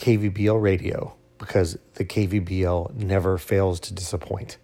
KVBL 0.00 0.60
radio 0.60 1.14
because 1.36 1.78
the 1.94 2.06
KVBL 2.06 2.94
never 2.94 3.36
fails 3.36 3.78
to 3.80 3.92
disappoint. 3.92 4.56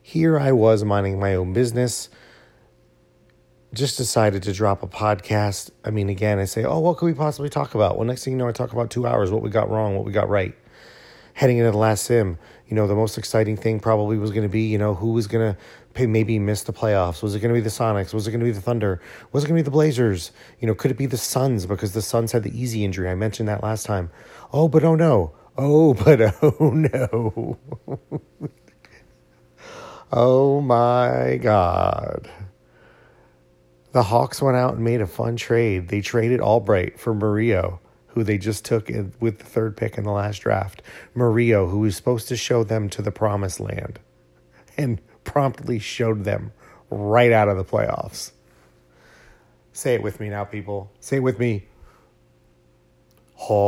Here 0.00 0.38
I 0.38 0.50
was 0.52 0.82
minding 0.82 1.20
my 1.20 1.34
own 1.34 1.52
business, 1.52 2.08
just 3.74 3.98
decided 3.98 4.42
to 4.44 4.54
drop 4.54 4.82
a 4.82 4.86
podcast. 4.86 5.70
I 5.84 5.90
mean, 5.90 6.08
again, 6.08 6.38
I 6.38 6.46
say, 6.46 6.64
oh, 6.64 6.78
what 6.78 6.96
could 6.96 7.04
we 7.04 7.12
possibly 7.12 7.50
talk 7.50 7.74
about? 7.74 7.98
Well, 7.98 8.06
next 8.06 8.24
thing 8.24 8.32
you 8.32 8.38
know, 8.38 8.48
I 8.48 8.52
talk 8.52 8.72
about 8.72 8.90
two 8.90 9.06
hours, 9.06 9.30
what 9.30 9.42
we 9.42 9.50
got 9.50 9.68
wrong, 9.68 9.94
what 9.94 10.06
we 10.06 10.12
got 10.12 10.30
right. 10.30 10.54
Heading 11.34 11.58
into 11.58 11.70
the 11.70 11.76
last 11.76 12.04
sim, 12.04 12.38
you 12.66 12.76
know, 12.76 12.86
the 12.86 12.94
most 12.94 13.18
exciting 13.18 13.58
thing 13.58 13.78
probably 13.78 14.16
was 14.16 14.30
going 14.30 14.44
to 14.44 14.48
be, 14.48 14.62
you 14.62 14.78
know, 14.78 14.94
who 14.94 15.12
was 15.12 15.26
going 15.26 15.52
to 15.52 15.60
maybe 15.96 16.38
miss 16.38 16.62
the 16.62 16.72
playoffs? 16.72 17.22
Was 17.22 17.34
it 17.34 17.40
going 17.40 17.54
to 17.54 17.58
be 17.58 17.62
the 17.62 17.70
Sonics? 17.70 18.12
Was 18.12 18.26
it 18.26 18.30
going 18.30 18.40
to 18.40 18.46
be 18.46 18.52
the 18.52 18.60
Thunder? 18.60 19.00
Was 19.32 19.44
it 19.44 19.48
going 19.48 19.56
to 19.56 19.62
be 19.62 19.64
the 19.64 19.70
Blazers? 19.70 20.32
You 20.60 20.66
know, 20.66 20.74
could 20.74 20.90
it 20.90 20.96
be 20.96 21.06
the 21.06 21.16
Suns 21.16 21.66
because 21.66 21.92
the 21.92 22.02
Suns 22.02 22.32
had 22.32 22.42
the 22.42 22.58
easy 22.58 22.84
injury? 22.84 23.08
I 23.08 23.14
mentioned 23.14 23.48
that 23.48 23.62
last 23.62 23.86
time. 23.86 24.10
Oh, 24.52 24.68
but 24.68 24.84
oh 24.84 24.94
no. 24.94 25.34
Oh, 25.56 25.94
but 26.04 26.20
oh 26.42 26.70
no. 26.70 27.58
oh 30.12 30.60
my 30.60 31.38
God. 31.40 32.28
The 33.92 34.02
Hawks 34.02 34.42
went 34.42 34.56
out 34.56 34.74
and 34.74 34.84
made 34.84 35.00
a 35.00 35.06
fun 35.06 35.36
trade. 35.36 35.88
They 35.88 36.00
traded 36.00 36.40
Albright 36.40 36.98
for 36.98 37.14
Murillo, 37.14 37.78
who 38.08 38.24
they 38.24 38.38
just 38.38 38.64
took 38.64 38.88
with 39.20 39.38
the 39.38 39.44
third 39.44 39.76
pick 39.76 39.96
in 39.96 40.02
the 40.02 40.10
last 40.10 40.38
draft. 40.38 40.82
Murillo, 41.14 41.68
who 41.68 41.78
was 41.78 41.94
supposed 41.94 42.26
to 42.28 42.36
show 42.36 42.64
them 42.64 42.88
to 42.88 43.02
the 43.02 43.12
promised 43.12 43.60
land 43.60 44.00
and 44.76 45.00
promptly 45.34 45.78
showed 45.80 46.22
them 46.22 46.52
right 46.90 47.32
out 47.32 47.48
of 47.48 47.56
the 47.56 47.64
playoffs. 47.64 48.30
Say 49.72 49.94
it 49.94 50.02
with 50.02 50.20
me 50.20 50.28
now, 50.28 50.44
people. 50.44 50.92
Say 51.00 51.16
it 51.16 51.24
with 51.24 51.40
me. 51.40 51.66
Hawks 53.34 53.64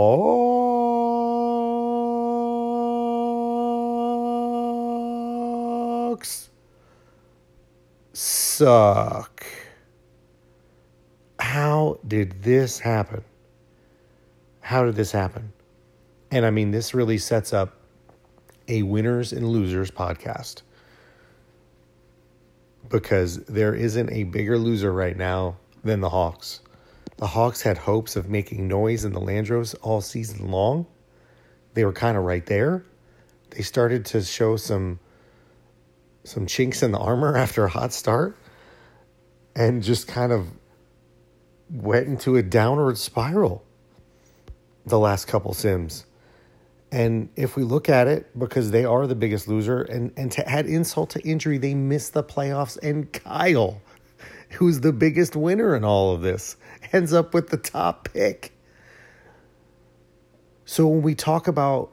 suck. 8.13 9.45
How 11.41 11.99
did 12.07 12.45
this 12.45 12.79
happen? 12.79 13.25
How 14.61 14.85
did 14.85 14.95
this 14.95 15.11
happen? 15.11 15.53
And 16.31 16.47
I 16.47 16.51
mean, 16.51 16.71
this 16.71 16.95
really 16.95 17.19
sets 17.19 17.53
up 17.53 17.75
a 18.69 18.85
winners 18.85 19.33
and 19.33 19.49
losers 19.49 19.91
podcast 19.91 20.63
because 22.89 23.45
there 23.45 23.75
isn't 23.75 24.11
a 24.11 24.25
bigger 24.25 24.59
loser 24.59 24.93
right 24.93 25.17
now 25.17 25.57
than 25.85 26.01
the 26.01 26.11
Hawks. 26.11 26.61
The 27.19 27.29
Hawks 27.29 27.63
had 27.63 27.79
hopes 27.79 28.17
of 28.17 28.29
making 28.29 28.69
noise 28.69 29.05
in 29.05 29.13
the 29.13 29.21
Landros 29.21 29.75
all 29.83 30.01
season 30.01 30.51
long. 30.51 30.87
They 31.75 31.85
were 31.85 31.93
kind 31.93 32.17
of 32.17 32.25
right 32.25 32.45
there. 32.47 32.85
They 33.51 33.63
started 33.63 34.05
to 34.07 34.23
show 34.23 34.57
some 34.57 34.99
some 36.25 36.47
chinks 36.47 36.83
in 36.83 36.91
the 36.91 36.99
armor 36.99 37.37
after 37.39 37.65
a 37.65 37.69
hot 37.69 37.93
start 37.93 38.37
and 39.55 39.83
just 39.83 40.09
kind 40.09 40.33
of 40.33 40.49
went 41.71 42.07
into 42.09 42.37
a 42.37 42.43
downward 42.43 42.99
spiral 42.99 43.65
the 44.87 44.99
last 44.99 45.27
couple 45.27 45.53
sims. 45.53 46.06
And 46.93 47.29
if 47.37 47.57
we 47.57 47.65
look 47.65 47.89
at 47.89 48.07
it, 48.07 48.39
because 48.39 48.71
they 48.71 48.85
are 48.85 49.07
the 49.07 49.15
biggest 49.15 49.49
loser, 49.49 49.83
and, 49.83 50.13
and 50.17 50.31
to 50.33 50.49
add 50.49 50.67
insult 50.67 51.11
to 51.11 51.21
injury, 51.21 51.59
they 51.59 51.75
missed 51.75 52.13
the 52.15 52.23
playoffs. 52.23 52.79
And 52.83 53.13
Kyle, 53.13 53.81
who's 54.51 54.81
the 54.81 54.93
biggest 54.93 55.35
winner 55.35 55.75
in 55.75 55.85
all 55.85 56.15
of 56.15 56.23
this, 56.23 56.57
ends 56.93 57.13
up 57.13 57.35
with 57.35 57.49
the 57.49 57.57
top 57.57 58.09
pick. 58.13 58.53
So 60.65 60.87
when 60.87 61.03
we 61.03 61.15
talk 61.15 61.49
about 61.49 61.93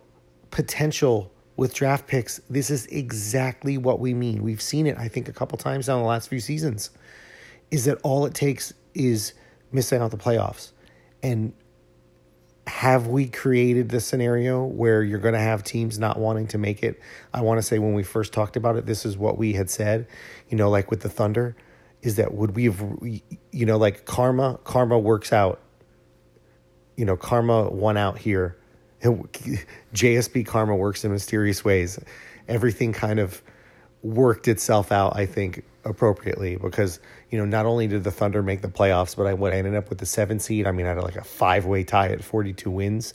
potential 0.51 1.31
with 1.57 1.73
draft 1.73 2.07
picks, 2.07 2.39
this 2.49 2.69
is 2.69 2.85
exactly 2.87 3.77
what 3.77 3.99
we 3.99 4.13
mean. 4.13 4.43
We've 4.43 4.61
seen 4.61 4.87
it, 4.87 4.97
I 4.97 5.07
think, 5.07 5.27
a 5.27 5.33
couple 5.33 5.57
times 5.57 5.87
now 5.87 5.97
in 5.97 6.01
the 6.01 6.07
last 6.07 6.29
few 6.29 6.39
seasons. 6.39 6.91
Is 7.71 7.85
that 7.85 7.99
all 8.03 8.25
it 8.25 8.33
takes 8.33 8.73
is 8.93 9.33
missing 9.71 10.01
out 10.01 10.11
the 10.11 10.17
playoffs? 10.17 10.71
And 11.21 11.53
have 12.67 13.07
we 13.07 13.27
created 13.27 13.89
the 13.89 13.99
scenario 13.99 14.63
where 14.63 15.03
you're 15.03 15.19
going 15.19 15.33
to 15.33 15.39
have 15.39 15.63
teams 15.63 15.99
not 15.99 16.17
wanting 16.17 16.47
to 16.47 16.57
make 16.57 16.81
it? 16.81 16.99
I 17.33 17.41
want 17.41 17.57
to 17.57 17.61
say 17.61 17.79
when 17.79 17.93
we 17.93 18.03
first 18.03 18.31
talked 18.31 18.55
about 18.55 18.77
it, 18.77 18.85
this 18.85 19.05
is 19.05 19.17
what 19.17 19.37
we 19.37 19.53
had 19.53 19.69
said, 19.69 20.07
you 20.49 20.57
know, 20.57 20.69
like 20.69 20.89
with 20.89 21.01
the 21.01 21.09
Thunder, 21.09 21.55
is 22.01 22.15
that 22.15 22.33
would 22.33 22.55
we 22.55 22.65
have, 22.65 22.81
you 23.51 23.65
know, 23.65 23.77
like 23.77 24.05
karma, 24.05 24.59
karma 24.63 24.97
works 24.97 25.33
out. 25.33 25.59
You 26.95 27.05
know, 27.05 27.17
karma 27.17 27.69
won 27.69 27.97
out 27.97 28.17
here. 28.19 28.57
JSB 29.03 30.45
karma 30.45 30.75
works 30.75 31.03
in 31.03 31.11
mysterious 31.11 31.65
ways. 31.65 31.99
Everything 32.47 32.93
kind 32.93 33.19
of 33.19 33.41
worked 34.03 34.47
itself 34.47 34.91
out, 34.91 35.15
I 35.15 35.25
think, 35.25 35.63
appropriately 35.85 36.55
because 36.57 36.99
you 37.29 37.37
know 37.37 37.45
not 37.45 37.65
only 37.65 37.87
did 37.87 38.03
the 38.03 38.11
Thunder 38.11 38.43
make 38.43 38.61
the 38.61 38.67
playoffs, 38.67 39.15
but 39.15 39.25
I 39.25 39.33
would 39.33 39.53
ended 39.53 39.75
up 39.75 39.89
with 39.89 39.97
the 39.97 40.05
seven 40.05 40.39
seed. 40.39 40.67
I 40.67 40.71
mean, 40.71 40.85
I 40.85 40.89
had 40.89 41.03
like 41.03 41.15
a 41.15 41.23
five 41.23 41.65
way 41.65 41.83
tie 41.83 42.09
at 42.09 42.23
forty 42.23 42.53
two 42.53 42.69
wins. 42.69 43.13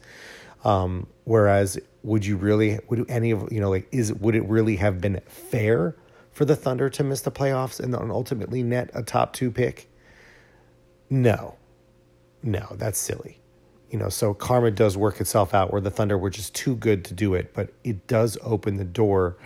Um, 0.65 1.06
whereas, 1.25 1.78
would 2.03 2.27
you 2.27 2.37
really 2.37 2.78
would 2.88 3.09
any 3.09 3.31
of 3.31 3.53
you 3.53 3.60
know 3.60 3.71
like 3.71 3.87
is 3.93 4.12
would 4.15 4.34
it 4.34 4.44
really 4.44 4.77
have 4.77 5.00
been 5.00 5.21
fair 5.27 5.94
for 6.32 6.44
the 6.44 6.56
Thunder 6.56 6.91
to 6.91 7.04
miss 7.04 7.21
the 7.21 7.31
playoffs 7.31 7.81
and 7.81 7.94
ultimately 7.94 8.62
net 8.62 8.91
a 8.94 9.03
top 9.03 9.34
two 9.34 9.50
pick? 9.50 9.88
No, 11.10 11.56
no, 12.43 12.66
that's 12.72 12.98
silly. 12.98 13.41
You 13.91 13.98
know, 13.98 14.10
so 14.10 14.34
karma 14.34 14.71
does 14.71 14.98
work 14.98 15.19
itself 15.19 15.54
out 15.54 15.72
where 15.72 15.81
the 15.81 15.91
Thunder 15.91 16.19
were 16.19 16.28
just 16.28 16.54
too 16.54 16.77
good 16.77 17.06
to 17.06 17.15
do 17.15 17.34
it, 17.34 17.54
but 17.54 17.72
it 17.84 18.06
does 18.06 18.37
open 18.43 18.77
the 18.77 18.84
door 18.84 19.38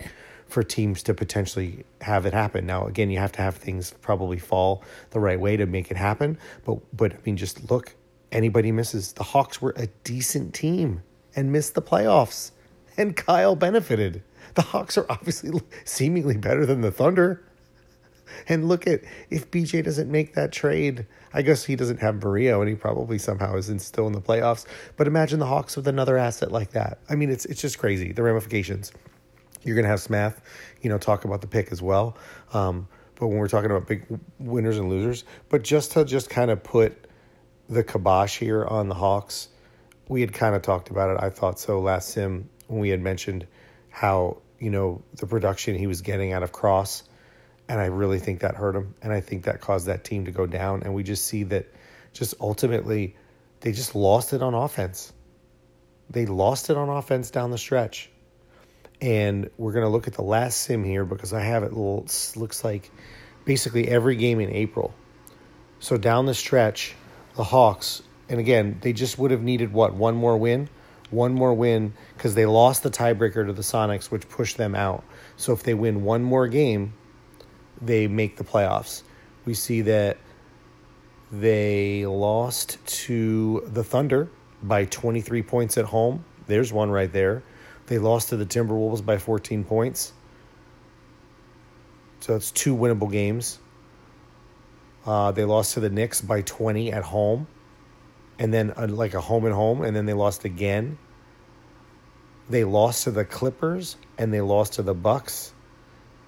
for 0.53 0.61
teams 0.61 1.01
to 1.01 1.15
potentially 1.15 1.83
have 2.01 2.27
it 2.27 2.33
happen. 2.33 2.67
Now, 2.67 2.85
again, 2.85 3.09
you 3.09 3.17
have 3.17 3.31
to 3.33 3.41
have 3.41 3.55
things 3.55 3.91
probably 4.01 4.37
fall 4.37 4.83
the 5.09 5.19
right 5.19 5.39
way 5.39 5.57
to 5.57 5.65
make 5.65 5.89
it 5.89 5.97
happen. 5.97 6.37
But 6.63 6.77
but 6.95 7.13
I 7.13 7.17
mean, 7.25 7.37
just 7.37 7.69
look. 7.69 7.95
Anybody 8.31 8.71
misses. 8.71 9.13
The 9.13 9.23
Hawks 9.23 9.61
were 9.61 9.73
a 9.75 9.87
decent 10.03 10.53
team 10.53 11.03
and 11.35 11.51
missed 11.51 11.73
the 11.73 11.81
playoffs, 11.81 12.51
and 12.97 13.15
Kyle 13.15 13.55
benefited. 13.55 14.23
The 14.53 14.61
Hawks 14.61 14.97
are 14.97 15.05
obviously 15.09 15.59
seemingly 15.85 16.37
better 16.37 16.65
than 16.65 16.81
the 16.81 16.91
Thunder. 16.91 17.43
And 18.47 18.67
look 18.67 18.87
at 18.87 19.01
if 19.29 19.49
BJ 19.51 19.83
doesn't 19.83 20.11
make 20.11 20.33
that 20.33 20.51
trade. 20.51 21.05
I 21.33 21.41
guess 21.41 21.63
he 21.63 21.75
doesn't 21.75 21.99
have 21.99 22.23
Murillo, 22.23 22.61
and 22.61 22.69
he 22.69 22.75
probably 22.75 23.17
somehow 23.17 23.55
is 23.55 23.71
still 23.83 24.05
in 24.05 24.13
the 24.13 24.21
playoffs. 24.21 24.65
But 24.97 25.07
imagine 25.07 25.39
the 25.39 25.47
Hawks 25.47 25.75
with 25.75 25.87
another 25.87 26.17
asset 26.17 26.51
like 26.51 26.71
that. 26.71 26.99
I 27.09 27.15
mean, 27.15 27.31
it's 27.31 27.45
it's 27.45 27.61
just 27.61 27.79
crazy 27.79 28.11
the 28.11 28.21
ramifications. 28.21 28.91
You're 29.63 29.75
going 29.75 29.83
to 29.83 29.89
have 29.89 30.01
Smath, 30.01 30.41
you 30.81 30.89
know, 30.89 30.97
talk 30.97 31.25
about 31.25 31.41
the 31.41 31.47
pick 31.47 31.71
as 31.71 31.81
well. 31.81 32.17
Um, 32.53 32.87
but 33.15 33.27
when 33.27 33.37
we're 33.37 33.47
talking 33.47 33.71
about 33.71 33.87
big 33.87 34.05
winners 34.39 34.77
and 34.77 34.89
losers, 34.89 35.23
but 35.49 35.63
just 35.63 35.93
to 35.93 36.05
just 36.05 36.29
kind 36.29 36.51
of 36.51 36.63
put 36.63 37.07
the 37.69 37.83
kibosh 37.83 38.37
here 38.37 38.65
on 38.65 38.89
the 38.89 38.95
Hawks, 38.95 39.47
we 40.07 40.21
had 40.21 40.33
kind 40.33 40.55
of 40.55 40.61
talked 40.61 40.89
about 40.89 41.09
it. 41.11 41.23
I 41.23 41.29
thought 41.29 41.59
so 41.59 41.79
last 41.79 42.09
sim 42.09 42.49
when 42.67 42.79
we 42.79 42.89
had 42.89 42.99
mentioned 42.99 43.47
how 43.89 44.41
you 44.59 44.69
know 44.69 45.01
the 45.15 45.27
production 45.27 45.75
he 45.75 45.87
was 45.87 46.01
getting 46.01 46.33
out 46.33 46.43
of 46.43 46.51
Cross, 46.51 47.03
and 47.69 47.79
I 47.79 47.85
really 47.85 48.19
think 48.19 48.41
that 48.41 48.55
hurt 48.55 48.75
him, 48.75 48.95
and 49.01 49.13
I 49.13 49.21
think 49.21 49.45
that 49.45 49.61
caused 49.61 49.87
that 49.87 50.03
team 50.03 50.25
to 50.25 50.31
go 50.31 50.45
down. 50.45 50.83
And 50.83 50.93
we 50.93 51.03
just 51.03 51.25
see 51.25 51.43
that, 51.43 51.67
just 52.11 52.33
ultimately, 52.41 53.15
they 53.61 53.71
just 53.71 53.95
lost 53.95 54.33
it 54.33 54.41
on 54.41 54.53
offense. 54.53 55.13
They 56.09 56.25
lost 56.25 56.69
it 56.69 56.77
on 56.77 56.89
offense 56.89 57.31
down 57.31 57.51
the 57.51 57.57
stretch 57.57 58.09
and 59.03 59.49
we're 59.57 59.73
going 59.73 59.83
to 59.83 59.89
look 59.89 60.07
at 60.07 60.13
the 60.13 60.21
last 60.21 60.61
sim 60.61 60.81
here 60.81 61.03
because 61.03 61.33
I 61.33 61.41
have 61.41 61.63
it 61.63 61.73
looks 61.73 62.63
like 62.63 62.89
basically 63.43 63.89
every 63.89 64.15
game 64.15 64.39
in 64.39 64.49
April. 64.49 64.95
So 65.81 65.97
down 65.97 66.25
the 66.25 66.33
stretch, 66.33 66.95
the 67.35 67.43
Hawks, 67.43 68.01
and 68.29 68.39
again, 68.39 68.77
they 68.79 68.93
just 68.93 69.19
would 69.19 69.31
have 69.31 69.41
needed 69.41 69.73
what 69.73 69.93
one 69.93 70.15
more 70.15 70.37
win, 70.37 70.69
one 71.09 71.33
more 71.33 71.53
win 71.53 71.93
because 72.15 72.33
they 72.33 72.45
lost 72.45 72.83
the 72.83 72.89
tiebreaker 72.89 73.45
to 73.45 73.51
the 73.51 73.61
Sonics, 73.61 74.05
which 74.05 74.29
pushed 74.29 74.55
them 74.55 74.73
out. 74.73 75.03
So 75.35 75.51
if 75.51 75.63
they 75.63 75.73
win 75.73 76.05
one 76.05 76.23
more 76.23 76.47
game, 76.47 76.93
they 77.81 78.07
make 78.07 78.37
the 78.37 78.45
playoffs. 78.45 79.03
We 79.43 79.53
see 79.53 79.81
that 79.81 80.15
they 81.29 82.05
lost 82.05 82.77
to 82.85 83.67
the 83.67 83.83
Thunder 83.83 84.29
by 84.61 84.85
23 84.85 85.43
points 85.43 85.77
at 85.77 85.83
home. 85.83 86.23
There's 86.47 86.71
one 86.71 86.89
right 86.89 87.11
there. 87.11 87.43
They 87.87 87.97
lost 87.97 88.29
to 88.29 88.37
the 88.37 88.45
Timberwolves 88.45 89.05
by 89.05 89.17
14 89.17 89.63
points. 89.63 90.13
So 92.21 92.33
that's 92.33 92.51
two 92.51 92.75
winnable 92.75 93.11
games. 93.11 93.59
Uh, 95.05 95.31
they 95.31 95.43
lost 95.43 95.73
to 95.73 95.81
the 95.81 95.89
Knicks 95.89 96.21
by 96.21 96.41
20 96.41 96.91
at 96.93 97.03
home. 97.03 97.47
And 98.39 98.53
then 98.53 98.71
uh, 98.77 98.87
like 98.87 99.13
a 99.13 99.21
home 99.21 99.45
and 99.45 99.53
home. 99.53 99.81
And 99.81 99.95
then 99.95 100.05
they 100.05 100.13
lost 100.13 100.45
again. 100.45 100.97
They 102.49 102.63
lost 102.63 103.03
to 103.03 103.11
the 103.11 103.25
Clippers 103.25 103.97
and 104.17 104.33
they 104.33 104.41
lost 104.41 104.73
to 104.73 104.83
the 104.83 104.93
Bucks. 104.93 105.53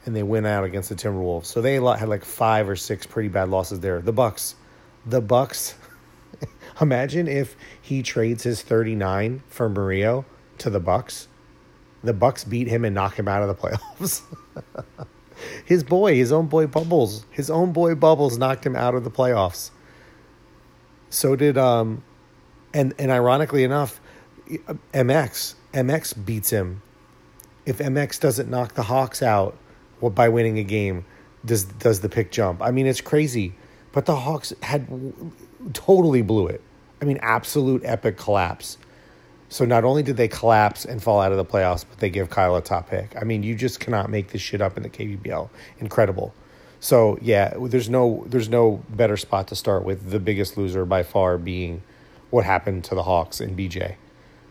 And 0.05 0.15
they 0.15 0.23
went 0.23 0.45
out 0.45 0.65
against 0.65 0.89
the 0.89 0.95
Timberwolves. 0.95 1.45
So 1.45 1.61
they 1.61 1.75
had 1.75 2.09
like 2.09 2.25
five 2.25 2.69
or 2.69 2.75
six 2.75 3.05
pretty 3.05 3.29
bad 3.29 3.49
losses 3.49 3.79
there. 3.79 4.01
The 4.01 4.13
Bucks. 4.13 4.55
The 5.05 5.21
Bucks. 5.21 5.75
Imagine 6.81 7.27
if 7.29 7.55
he 7.81 8.03
trades 8.03 8.43
his 8.43 8.61
39 8.61 9.43
for 9.47 9.69
Mario 9.69 10.25
to 10.57 10.69
the 10.69 10.81
Bucks. 10.81 11.29
The 12.05 12.13
Bucks 12.13 12.43
beat 12.43 12.67
him 12.67 12.85
and 12.85 12.95
knock 12.95 13.17
him 13.17 13.27
out 13.27 13.41
of 13.41 13.47
the 13.47 13.55
playoffs. 13.55 14.21
his 15.65 15.83
boy, 15.83 16.15
his 16.15 16.31
own 16.31 16.47
boy 16.47 16.67
Bubbles, 16.67 17.25
his 17.31 17.49
own 17.49 17.73
boy 17.73 17.95
Bubbles 17.95 18.37
knocked 18.37 18.65
him 18.65 18.75
out 18.75 18.95
of 18.95 19.03
the 19.03 19.11
playoffs. 19.11 19.71
So 21.09 21.35
did 21.35 21.57
um 21.57 22.03
and 22.73 22.93
and 22.99 23.11
ironically 23.11 23.63
enough, 23.63 23.99
MX 24.93 25.55
MX 25.73 26.25
beats 26.25 26.49
him. 26.49 26.81
If 27.65 27.79
MX 27.79 28.19
doesn't 28.19 28.49
knock 28.49 28.75
the 28.75 28.83
Hawks 28.83 29.23
out 29.23 29.57
by 30.01 30.29
winning 30.29 30.59
a 30.59 30.63
game, 30.63 31.05
does 31.43 31.65
does 31.65 32.01
the 32.01 32.09
pick 32.09 32.31
jump? 32.31 32.61
I 32.61 32.71
mean, 32.71 32.85
it's 32.85 33.01
crazy. 33.01 33.55
But 33.91 34.05
the 34.05 34.15
Hawks 34.15 34.53
had 34.61 35.13
totally 35.73 36.21
blew 36.21 36.47
it. 36.47 36.61
I 37.01 37.05
mean, 37.05 37.17
absolute 37.21 37.81
epic 37.85 38.17
collapse. 38.17 38.77
So 39.49 39.65
not 39.65 39.83
only 39.83 40.03
did 40.03 40.17
they 40.17 40.27
collapse 40.27 40.85
and 40.85 41.01
fall 41.01 41.21
out 41.21 41.31
of 41.31 41.37
the 41.37 41.45
playoffs, 41.45 41.85
but 41.87 41.99
they 41.99 42.09
give 42.09 42.29
Kyle 42.29 42.55
a 42.55 42.61
top 42.61 42.89
pick. 42.89 43.15
I 43.19 43.23
mean, 43.23 43.43
you 43.43 43.55
just 43.55 43.79
cannot 43.79 44.09
make 44.09 44.31
this 44.31 44.41
shit 44.41 44.61
up 44.61 44.77
in 44.77 44.83
the 44.83 44.89
KVBL. 44.89 45.49
Incredible. 45.79 46.33
So 46.79 47.17
yeah, 47.21 47.53
there's 47.59 47.89
no 47.89 48.25
there's 48.27 48.49
no 48.49 48.83
better 48.89 49.17
spot 49.17 49.47
to 49.49 49.55
start 49.55 49.83
with. 49.83 50.11
The 50.11 50.19
biggest 50.19 50.57
loser 50.57 50.85
by 50.85 51.03
far 51.03 51.37
being 51.37 51.81
what 52.31 52.43
happened 52.43 52.83
to 52.85 52.95
the 52.95 53.03
Hawks 53.03 53.39
and 53.39 53.57
BJ, 53.57 53.95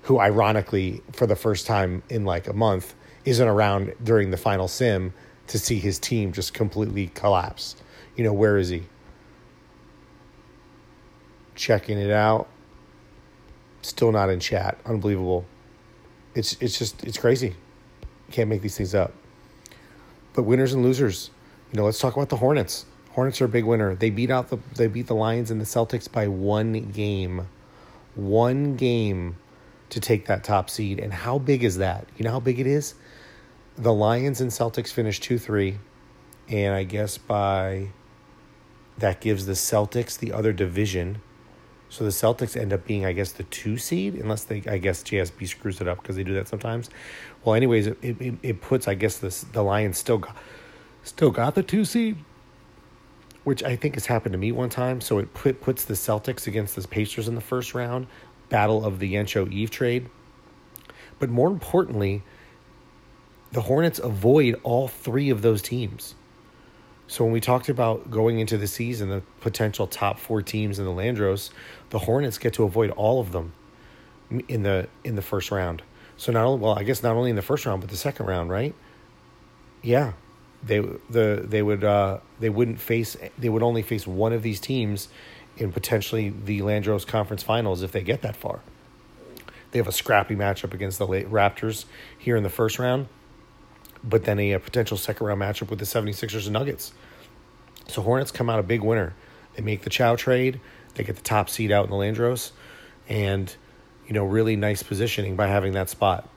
who 0.02 0.19
ironically 0.19 1.02
for 1.12 1.26
the 1.26 1.37
first 1.37 1.67
time 1.67 2.02
in 2.08 2.25
like 2.25 2.46
a 2.46 2.52
month 2.52 2.94
isn't 3.25 3.46
around 3.46 3.94
during 4.02 4.31
the 4.31 4.37
final 4.37 4.69
sim 4.69 5.12
to 5.49 5.58
see 5.58 5.79
his 5.79 5.99
team 5.99 6.32
just 6.32 6.55
completely 6.55 7.08
collapse. 7.08 7.76
You 8.17 8.25
know, 8.25 8.32
where 8.32 8.56
is 8.58 8.69
he? 8.69 8.85
checking 11.55 11.99
it 11.99 12.11
out. 12.11 12.49
Still 13.85 14.13
not 14.13 14.31
in 14.31 14.41
chat. 14.41 14.79
Unbelievable. 14.87 15.45
It's 16.35 16.57
it's 16.61 16.79
just 16.79 17.05
it's 17.05 17.19
crazy. 17.19 17.55
Can't 18.31 18.49
make 18.49 18.63
these 18.63 18.79
things 18.79 18.95
up. 18.95 19.13
But 20.33 20.45
winners 20.45 20.73
and 20.73 20.83
losers. 20.83 21.31
You 21.71 21.77
know, 21.79 21.85
let's 21.85 21.99
talk 21.99 22.17
about 22.17 22.31
the 22.31 22.39
Hornets. 22.39 22.87
Hornets 23.11 23.43
are 23.43 23.45
a 23.45 23.49
big 23.49 23.65
winner. 23.65 23.95
They 23.95 24.09
beat 24.09 24.31
out 24.31 24.49
the 24.49 24.59
they 24.75 24.87
beat 24.87 25.07
the 25.07 25.15
Lions 25.15 25.51
and 25.51 25.61
the 25.61 25.67
Celtics 25.67 26.11
by 26.11 26.29
one 26.29 26.93
game. 26.93 27.47
One 28.15 28.75
game 28.77 29.37
to 29.91 30.01
take 30.01 30.27
that 30.27 30.45
top 30.45 30.71
seed. 30.71 30.99
And 30.99 31.13
how 31.13 31.39
big 31.39 31.63
is 31.63 31.77
that? 31.77 32.07
You 32.17 32.25
know 32.25 32.33
how 32.33 32.41
big 32.41 32.59
it 32.59 32.67
is? 32.67 32.95
The 33.77 33.93
Lions 33.93 34.41
and 34.41 34.51
Celtics 34.51 34.93
finished 34.93 35.23
2 35.25 35.39
3. 35.39 35.79
And 36.49 36.75
I 36.75 36.85
guess 36.85 37.19
by 37.19 37.89
that 38.97 39.21
gives 39.21 39.45
the 39.45 39.53
Celtics 39.53 40.19
the 40.19 40.33
other 40.33 40.55
division 40.55 41.21
so 41.94 42.02
the 42.02 42.11
Celtics 42.11 42.61
end 42.61 42.73
up 42.73 42.85
being, 42.88 43.06
I 43.06 43.12
guess, 43.12 43.31
the 43.31 43.44
two 43.44 43.79
seed, 43.79 44.17
unless 44.17 44.43
they, 44.43 44.64
I 44.67 44.79
guess, 44.79 45.05
JSB 45.05 45.46
screws 45.46 45.81
it 45.81 45.87
up 45.87 46.02
because 46.02 46.17
they 46.17 46.25
do 46.25 46.35
that 46.35 46.49
sometimes. 46.49 46.91
Well, 47.44 47.55
anyways, 47.55 47.87
it, 47.87 47.99
it, 48.02 48.35
it 48.43 48.61
puts, 48.61 48.88
I 48.88 48.94
guess, 48.94 49.19
this 49.19 49.43
the 49.43 49.62
Lions 49.62 49.96
still 49.96 50.19
got, 50.19 50.37
still 51.05 51.31
got 51.31 51.55
the 51.55 51.62
two 51.62 51.85
seed, 51.85 52.17
which 53.44 53.62
I 53.62 53.76
think 53.76 53.94
has 53.94 54.06
happened 54.06 54.32
to 54.32 54.38
me 54.38 54.50
one 54.50 54.70
time. 54.70 55.00
So 55.00 55.19
it 55.19 55.32
put, 55.35 55.61
puts 55.61 55.85
the 55.85 55.94
Celtics 55.94 56.49
against 56.49 56.75
the 56.75 56.88
Pacers 56.88 57.29
in 57.29 57.37
the 57.37 57.41
first 57.41 57.75
round, 57.75 58.08
battle 58.49 58.85
of 58.85 58.99
the 58.99 59.14
Yencho 59.14 59.49
Eve 59.52 59.70
trade. 59.70 60.11
But 61.20 61.31
more 61.31 61.49
importantly, 61.49 62.25
the 63.52 63.61
Hornets 63.61 64.00
avoid 64.00 64.58
all 64.64 64.88
three 64.88 65.31
of 65.31 65.43
those 65.43 65.62
teams. 65.62 66.17
So 67.06 67.25
when 67.25 67.33
we 67.33 67.41
talked 67.41 67.69
about 67.69 68.11
going 68.11 68.39
into 68.39 68.56
the 68.56 68.67
season, 68.67 69.09
the 69.11 69.23
potential 69.41 69.87
top 69.87 70.19
four 70.19 70.43
teams 70.43 70.79
in 70.79 70.85
the 70.85 70.91
Landros, 70.91 71.51
the 71.91 71.99
Hornets 71.99 72.39
get 72.39 72.55
to 72.55 72.65
avoid 72.65 72.91
all 72.91 73.21
of 73.21 73.33
them 73.33 73.53
in 74.49 74.62
the 74.62 74.89
in 75.05 75.15
the 75.17 75.23
first 75.23 75.51
round. 75.51 75.83
So 76.17 76.33
not 76.33 76.45
only 76.45 76.61
well, 76.61 76.79
I 76.79 76.83
guess 76.83 77.03
not 77.03 77.17
only 77.17 77.31
in 77.31 77.37
the 77.37 77.43
first 77.43 77.67
round, 77.67 77.81
but 77.83 77.91
the 77.91 77.97
second 77.97 78.27
round, 78.27 78.51
right? 78.51 78.75
Yeah, 79.83 80.12
they 80.62 80.79
the 80.79 81.45
they 81.47 81.62
would 81.62 81.85
uh, 81.85 82.21
they 82.41 82.49
wouldn't 82.49 82.81
face 82.81 83.17
they 83.39 83.49
would 83.49 83.62
only 83.62 83.83
face 83.83 84.06
one 84.06 84.33
of 84.33 84.43
these 84.43 84.61
teams 84.61 85.09
in 85.56 85.73
potentially 85.73 86.31
the 86.31 86.61
Landros 86.61 87.06
Conference 87.06 87.43
Finals 87.43 87.83
if 87.83 87.93
they 87.93 88.03
get 88.03 88.23
that 88.23 88.35
far. 88.35 88.61
They 89.73 89.79
have 89.79 89.89
a 89.89 89.93
scrappy 89.93 90.37
matchup 90.37 90.73
against 90.73 90.99
the 90.99 91.06
Raptors 91.06 91.85
here 92.17 92.37
in 92.37 92.45
the 92.45 92.49
first 92.49 92.79
round 92.79 93.09
but 94.06 94.25
then 94.25 94.39
a, 94.39 94.53
a, 94.53 94.61
potential 94.61 94.97
second 94.97 95.27
round 95.27 95.41
matchup 95.41 95.71
with 95.71 95.79
the 95.79 95.85
76ers 95.85 96.45
and 96.45 96.53
Nuggets. 96.53 96.93
So 97.89 98.03
Hornets 98.03 98.31
come 98.31 98.51
out 98.51 98.59
a 98.59 98.62
big 98.62 98.83
winner. 98.83 99.15
They 99.55 99.62
make 99.62 99.83
the 99.83 99.91
Chow 99.91 100.17
trade, 100.17 100.61
they 100.95 101.05
get 101.05 101.17
the 101.17 101.23
top 101.23 101.49
seed 101.49 101.73
out 101.73 101.85
in 101.85 101.91
the 101.91 101.97
Landros, 101.97 102.51
and 103.09 103.55
you 104.06 104.12
know, 104.12 104.25
really 104.25 104.56
nice 104.56 104.83
positioning 104.83 105.37
by 105.37 105.47
having 105.47 105.73
that 105.73 105.89
spot. 105.89 106.29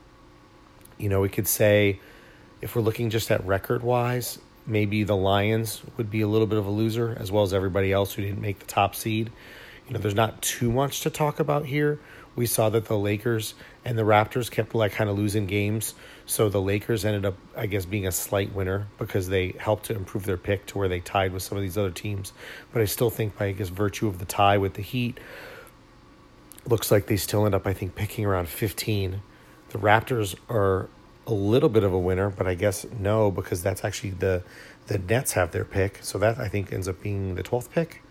You 0.97 1.09
know, 1.09 1.19
we 1.19 1.29
could 1.29 1.47
say 1.47 1.99
if 2.61 2.75
we're 2.75 2.81
looking 2.81 3.09
just 3.09 3.29
at 3.29 3.45
record 3.45 3.83
wise, 3.83 4.39
maybe 4.65 5.03
the 5.03 5.15
Lions 5.15 5.81
would 5.97 6.09
be 6.09 6.21
a 6.21 6.27
little 6.27 6.47
bit 6.47 6.57
of 6.57 6.65
a 6.65 6.69
loser, 6.69 7.15
as 7.19 7.31
well 7.31 7.43
as 7.43 7.53
everybody 7.53 7.91
else 7.91 8.13
who 8.13 8.21
didn't 8.21 8.41
make 8.41 8.59
the 8.59 8.65
top 8.65 8.95
seed. 8.95 9.31
You 9.87 9.93
know, 9.93 9.99
there's 9.99 10.15
not 10.15 10.41
too 10.41 10.71
much 10.71 11.01
to 11.01 11.09
talk 11.09 11.39
about 11.39 11.65
here. 11.65 11.99
We 12.37 12.45
saw 12.45 12.69
that 12.69 12.85
the 12.85 12.97
Lakers 12.97 13.55
and 13.83 13.97
the 13.97 14.03
Raptors 14.03 14.49
kept 14.49 14.73
like 14.73 14.93
kind 14.93 15.09
of 15.09 15.17
losing 15.17 15.47
games. 15.47 15.93
So 16.25 16.47
the 16.47 16.61
Lakers 16.61 17.03
ended 17.03 17.25
up, 17.25 17.35
I 17.55 17.65
guess, 17.65 17.85
being 17.85 18.07
a 18.07 18.11
slight 18.11 18.53
winner 18.53 18.87
because 18.97 19.27
they 19.27 19.55
helped 19.59 19.87
to 19.87 19.95
improve 19.95 20.25
their 20.25 20.37
pick 20.37 20.67
to 20.67 20.77
where 20.77 20.87
they 20.87 20.99
tied 20.99 21.33
with 21.33 21.43
some 21.43 21.57
of 21.57 21.63
these 21.63 21.77
other 21.77 21.91
teams. 21.91 22.31
But 22.71 22.81
I 22.81 22.85
still 22.85 23.09
think 23.09 23.37
by, 23.37 23.47
I 23.47 23.51
guess, 23.53 23.69
virtue 23.69 24.07
of 24.07 24.19
the 24.19 24.25
tie 24.25 24.57
with 24.57 24.75
the 24.75 24.81
Heat, 24.81 25.19
looks 26.65 26.91
like 26.91 27.07
they 27.07 27.17
still 27.17 27.45
end 27.45 27.55
up, 27.55 27.65
I 27.65 27.73
think, 27.73 27.95
picking 27.95 28.25
around 28.25 28.47
15. 28.49 29.21
The 29.69 29.77
Raptors 29.77 30.35
are 30.47 30.89
a 31.25 31.33
little 31.33 31.69
bit 31.69 31.83
of 31.83 31.91
a 31.91 31.99
winner, 31.99 32.29
but 32.29 32.47
I 32.47 32.53
guess 32.53 32.85
no, 32.99 33.31
because 33.31 33.61
that's 33.61 33.83
actually 33.83 34.11
the 34.11 34.43
the 34.87 34.97
Nets 34.97 35.33
have 35.33 35.51
their 35.51 35.65
pick. 35.65 35.99
So 36.01 36.17
that 36.19 36.39
I 36.39 36.47
think 36.47 36.71
ends 36.71 36.87
up 36.87 37.01
being 37.01 37.35
the 37.35 37.43
12th 37.43 37.69
pick, 37.69 38.01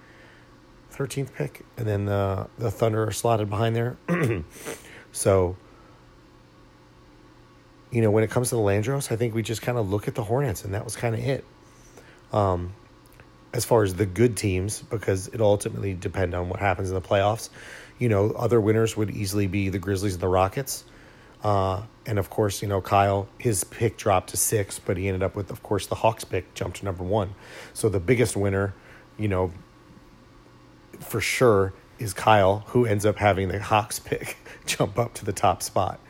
13th 0.97 1.35
pick. 1.35 1.65
And 1.77 1.87
then 1.87 2.07
the, 2.07 2.49
the 2.59 2.71
Thunder 2.71 3.07
are 3.07 3.13
slotted 3.13 3.51
behind 3.51 3.77
there. 3.77 3.97
so 5.13 5.57
you 7.91 8.03
know, 8.03 8.11
when 8.11 8.25
it 8.25 8.31
comes 8.31 8.51
to 8.51 8.57
the 8.57 8.61
Landros, 8.61 9.11
I 9.11 9.17
think 9.17 9.35
we 9.35 9.43
just 9.43 9.63
kind 9.63 9.79
of 9.79 9.89
look 9.89 10.09
at 10.09 10.15
the 10.15 10.23
Hornets, 10.23 10.65
and 10.65 10.75
that 10.75 10.85
was 10.85 10.97
kind 10.97 11.15
of 11.15 11.21
it. 11.21 11.45
Um, 12.33 12.75
as 13.53 13.65
far 13.65 13.85
as 13.85 13.95
the 13.95 14.05
good 14.05 14.37
teams, 14.37 14.83
because 14.83 15.29
it 15.29 15.41
ultimately 15.41 15.95
depend 15.95 16.35
on 16.35 16.49
what 16.49 16.61
happens 16.61 16.91
in 16.91 16.95
the 16.95 17.01
playoffs. 17.01 17.49
You 17.99 18.11
know, 18.11 18.33
other 18.33 18.61
winners 18.61 18.97
would 18.97 19.11
easily 19.11 19.47
be 19.47 19.71
the 19.71 19.79
Grizzlies 19.79 20.15
and 20.15 20.23
the 20.23 20.29
Rockets. 20.29 20.85
Uh, 21.43 21.83
and 22.05 22.19
of 22.19 22.29
course, 22.29 22.61
you 22.61 22.69
know, 22.69 22.83
Kyle, 22.83 23.29
his 23.39 23.65
pick 23.65 23.97
dropped 23.97 24.31
to 24.31 24.37
six, 24.37 24.79
but 24.79 24.97
he 24.97 25.09
ended 25.09 25.23
up 25.23 25.35
with, 25.35 25.51
of 25.51 25.63
course, 25.63 25.87
the 25.87 25.95
Hawks 25.95 26.25
pick 26.25 26.53
jumped 26.55 26.79
to 26.79 26.85
number 26.85 27.05
one. 27.05 27.35
So 27.73 27.89
the 27.89 28.01
biggest 28.01 28.37
winner, 28.37 28.75
you 29.17 29.29
know, 29.29 29.53
for 31.03 31.21
sure 31.21 31.73
is 31.99 32.13
Kyle, 32.13 32.65
who 32.69 32.85
ends 32.85 33.07
up 33.07 33.17
having 33.17 33.49
the 33.49 33.61
Hawks 33.61 33.99
pick 33.99 34.37
jump 34.67 34.99
up 34.99 35.15
to 35.15 35.25
the 35.25 35.33
top 35.33 35.63
spot. 35.63 36.01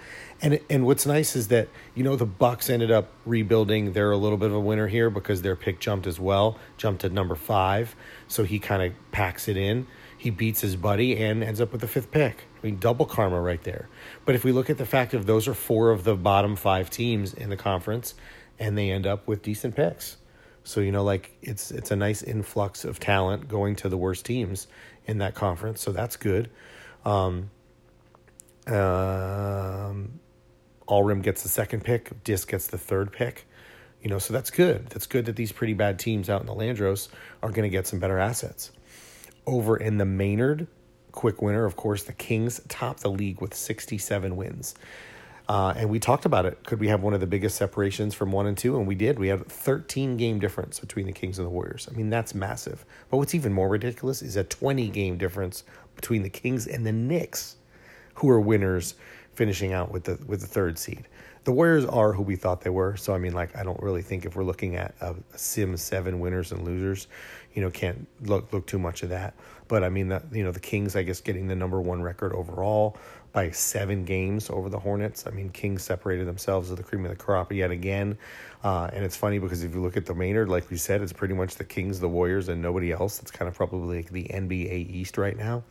And 0.43 0.61
and 0.69 0.85
what's 0.85 1.07
nice 1.07 1.35
is 1.35 1.49
that 1.49 1.69
you 1.95 2.05
know 2.05 2.15
the 2.15 2.27
Bucks 2.27 2.69
ended 2.69 2.91
up 2.91 3.09
rebuilding. 3.25 3.95
They're 3.95 4.11
a 4.11 4.19
little 4.19 4.37
bit 4.37 4.51
of 4.51 4.55
a 4.55 4.61
winner 4.61 4.87
here 4.87 5.09
because 5.09 5.41
their 5.41 5.57
pick 5.57 5.81
jumped 5.81 6.07
as 6.07 6.21
well, 6.21 6.59
jumped 6.77 7.01
to 7.03 7.09
number 7.09 7.35
five. 7.35 7.97
So 8.29 8.45
he 8.45 8.59
kind 8.59 8.83
of 8.83 8.93
packs 9.13 9.49
it 9.49 9.57
in. 9.57 9.87
He 10.19 10.31
beats 10.31 10.61
his 10.61 10.77
buddy 10.77 11.17
and 11.23 11.43
ends 11.43 11.61
up 11.61 11.73
with 11.73 11.81
the 11.81 11.89
fifth 11.89 12.11
pick. 12.11 12.45
I 12.63 12.67
mean, 12.67 12.79
double 12.79 13.07
karma 13.07 13.41
right 13.41 13.63
there. 13.63 13.89
But 14.25 14.35
if 14.35 14.45
we 14.45 14.53
look 14.53 14.69
at 14.69 14.77
the 14.77 14.87
fact 14.87 15.15
of 15.15 15.27
those 15.27 15.49
are 15.49 15.55
four 15.55 15.91
of 15.91 16.05
the 16.05 16.17
bottom 16.17 16.57
five 16.57 16.91
teams 16.91 17.33
in 17.33 17.49
the 17.49 17.57
conference, 17.57 18.15
and 18.59 18.77
they 18.77 18.91
end 18.91 19.07
up 19.07 19.27
with 19.27 19.43
decent 19.43 19.75
picks. 19.75 20.17
So 20.67 20.81
you 20.81 20.91
know, 20.91 21.05
like 21.05 21.31
it's 21.43 21.71
it's 21.71 21.93
a 21.93 21.97
nice 21.97 22.25
influx 22.25 22.85
of 22.85 22.99
talent 22.99 23.47
going 23.47 23.77
to 23.77 23.89
the 23.89 23.97
worst 23.97 24.27
teams 24.27 24.67
in 25.07 25.19
that 25.19 25.37
conference. 25.37 25.81
So 25.81 25.93
that's 25.93 26.17
good. 26.17 26.51
Um, 27.05 27.51
um, 28.67 30.19
Allrim 30.89 31.23
gets 31.23 31.45
the 31.45 31.49
second 31.49 31.85
pick, 31.85 32.25
Disc 32.25 32.51
gets 32.51 32.67
the 32.67 32.79
third 32.79 33.13
pick. 33.13 33.47
You 34.03 34.11
know, 34.11 34.19
so 34.19 34.33
that's 34.35 34.51
good. 34.51 34.87
That's 34.89 35.07
good 35.07 35.27
that 35.27 35.37
these 35.37 35.53
pretty 35.53 35.75
bad 35.75 36.01
teams 36.01 36.29
out 36.29 36.41
in 36.41 36.49
the 36.49 36.55
Landros 36.55 37.09
are 37.45 37.51
going 37.51 37.63
to 37.63 37.69
get 37.69 37.87
some 37.87 38.01
better 38.01 38.19
assets. 38.19 38.73
Over 39.47 39.77
in 39.77 39.99
the 39.99 40.05
Maynard, 40.05 40.67
quick 41.13 41.43
winner, 41.43 41.65
of 41.65 41.77
course, 41.77 42.03
the 42.03 42.13
Kings 42.13 42.61
top 42.69 43.01
the 43.01 43.11
league 43.11 43.41
with 43.41 43.55
67 43.55 44.35
wins. 44.37 44.75
Uh, 45.49 45.73
and 45.77 45.89
we 45.89 46.01
talked 46.01 46.25
about 46.25 46.45
it. 46.45 46.59
Could 46.65 46.81
we 46.81 46.89
have 46.89 47.03
one 47.03 47.15
of 47.15 47.21
the 47.21 47.27
biggest 47.27 47.57
separations 47.57 48.15
from 48.15 48.33
one 48.33 48.47
and 48.47 48.59
two? 48.59 48.77
And 48.77 48.87
we 48.87 48.97
did. 48.97 49.19
We 49.19 49.29
had 49.29 49.47
13 49.47 50.17
game 50.17 50.41
difference 50.41 50.81
between 50.81 51.07
the 51.07 51.13
Kings 51.13 51.39
and 51.39 51.47
the 51.47 51.51
Warriors. 51.51 51.89
I 51.91 51.97
mean, 51.97 52.11
that's 52.11 52.35
massive. 52.35 52.85
But 53.11 53.19
what's 53.19 53.35
even 53.35 53.53
more 53.53 53.69
ridiculous 53.69 54.23
is 54.23 54.37
a 54.37 54.45
20 54.45 54.89
game 54.89 55.17
difference 55.17 55.63
between 55.95 56.23
the 56.23 56.31
Kings 56.31 56.67
and 56.67 56.85
the 56.85 56.93
Knicks 56.93 57.57
who 58.15 58.29
are 58.29 58.41
winners 58.41 58.95
finishing 59.35 59.73
out 59.73 59.93
with 59.93 60.05
the 60.05 60.19
with 60.27 60.41
the 60.41 60.47
third 60.47 60.79
seed. 60.79 61.07
The 61.45 61.53
Warriors 61.53 61.85
are 61.85 62.13
who 62.13 62.23
we 62.23 62.35
thought 62.35 62.63
they 62.63 62.71
were. 62.71 62.97
So 62.97 63.15
I 63.15 63.19
mean, 63.19 63.33
like 63.33 63.57
I 63.57 63.63
don't 63.63 63.81
really 63.81 64.03
think 64.03 64.25
if 64.25 64.35
we're 64.35 64.45
looking 64.45 64.75
at 64.75 64.95
a, 65.01 65.15
a 65.33 65.39
Sim 65.39 65.77
seven 65.77 66.19
winners 66.19 66.51
and 66.51 66.65
losers, 66.65 67.07
you 67.57 67.63
know, 67.63 67.71
can't 67.71 68.07
look 68.21 68.53
look 68.53 68.67
too 68.67 68.79
much 68.79 69.03
of 69.03 69.09
that. 69.09 69.35
But 69.67 69.83
I 69.83 69.89
mean, 69.89 70.09
the, 70.09 70.23
you 70.31 70.45
know, 70.45 70.53
the 70.53 70.61
Kings, 70.61 70.95
I 70.95 71.03
guess, 71.03 71.21
getting 71.23 71.49
the 71.49 71.57
number 71.57 71.81
one 71.81 72.03
record 72.03 72.35
overall 72.35 72.99
by 73.33 73.51
seven 73.51 74.05
games 74.05 74.51
over 74.51 74.69
the 74.69 74.79
Hornets. 74.79 75.27
I 75.27 75.31
mean, 75.31 75.49
Kings 75.49 75.83
separated 75.83 76.29
themselves 76.29 76.71
as 76.71 76.77
the 76.77 76.83
cream 76.83 77.05
of 77.07 77.11
the 77.11 77.17
crop 77.17 77.51
yet 77.53 77.71
again. 77.71 78.19
Uh, 78.63 78.91
and 78.93 79.05
it's 79.05 79.17
funny 79.17 79.39
because 79.39 79.65
if 79.65 79.75
you 79.75 79.81
look 79.81 79.97
at 79.97 80.05
the 80.05 80.15
Maynard, 80.15 80.51
like 80.51 80.71
we 80.71 80.77
said, 80.77 81.01
it's 81.01 81.15
pretty 81.15 81.35
much 81.35 81.57
the 81.57 81.65
Kings, 81.65 81.99
the 81.99 82.09
Warriors, 82.09 82.49
and 82.49 82.61
nobody 82.61 82.93
else. 82.93 83.21
It's 83.21 83.31
kind 83.31 83.49
of 83.49 83.55
probably 83.55 83.97
like 83.97 84.11
the 84.11 84.25
NBA 84.25 84.91
East 84.91 85.17
right 85.17 85.37
now. 85.37 85.65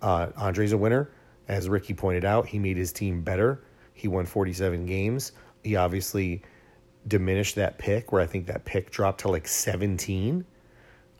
Uh, 0.00 0.28
Andre's 0.36 0.72
a 0.72 0.78
winner. 0.78 1.10
As 1.48 1.68
Ricky 1.68 1.92
pointed 1.92 2.24
out, 2.24 2.46
he 2.46 2.58
made 2.58 2.78
his 2.78 2.92
team 2.92 3.22
better. 3.22 3.62
He 3.92 4.08
won 4.08 4.24
47 4.24 4.86
games. 4.86 5.32
He 5.62 5.76
obviously 5.76 6.42
diminished 7.06 7.56
that 7.56 7.76
pick, 7.76 8.10
where 8.10 8.22
I 8.22 8.26
think 8.26 8.46
that 8.46 8.64
pick 8.64 8.90
dropped 8.90 9.20
to 9.20 9.28
like 9.28 9.46
17. 9.46 10.46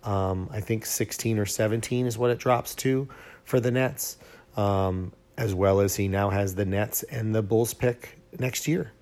Um, 0.04 0.50
I 0.52 0.60
think 0.60 0.86
16 0.86 1.38
or 1.38 1.46
17 1.46 2.06
is 2.06 2.18
what 2.18 2.30
it 2.30 2.38
drops 2.38 2.74
to 2.76 3.08
for 3.44 3.58
the 3.58 3.70
Nets, 3.70 4.18
um, 4.56 5.12
as 5.36 5.54
well 5.54 5.80
as 5.80 5.96
he 5.96 6.08
now 6.08 6.30
has 6.30 6.54
the 6.54 6.64
Nets 6.64 7.02
and 7.04 7.34
the 7.34 7.42
Bulls 7.42 7.74
pick 7.74 8.18
next 8.38 8.68
year. 8.68 8.92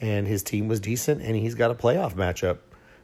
And 0.00 0.26
his 0.26 0.42
team 0.42 0.68
was 0.68 0.78
decent, 0.80 1.22
and 1.22 1.34
he's 1.34 1.54
got 1.54 1.70
a 1.70 1.74
playoff 1.74 2.14
matchup. 2.14 2.58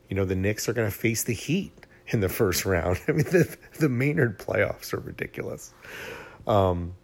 You 0.09 0.17
know, 0.17 0.25
the 0.25 0.37
Knicks 0.37 0.69
are 0.69 0.73
going 0.73 0.89
to 0.89 0.97
face 0.97 1.25
the 1.25 1.33
Heat 1.33 1.73
in 2.09 2.21
the 2.21 2.29
first 2.29 2.65
round. 2.67 3.01
I 3.09 3.13
mean, 3.13 3.25
the, 3.31 3.57
the 3.79 3.89
Maynard 3.89 4.39
playoffs 4.39 4.93
are 4.93 5.01
ridiculous. 5.01 5.73
Um, 6.47 6.95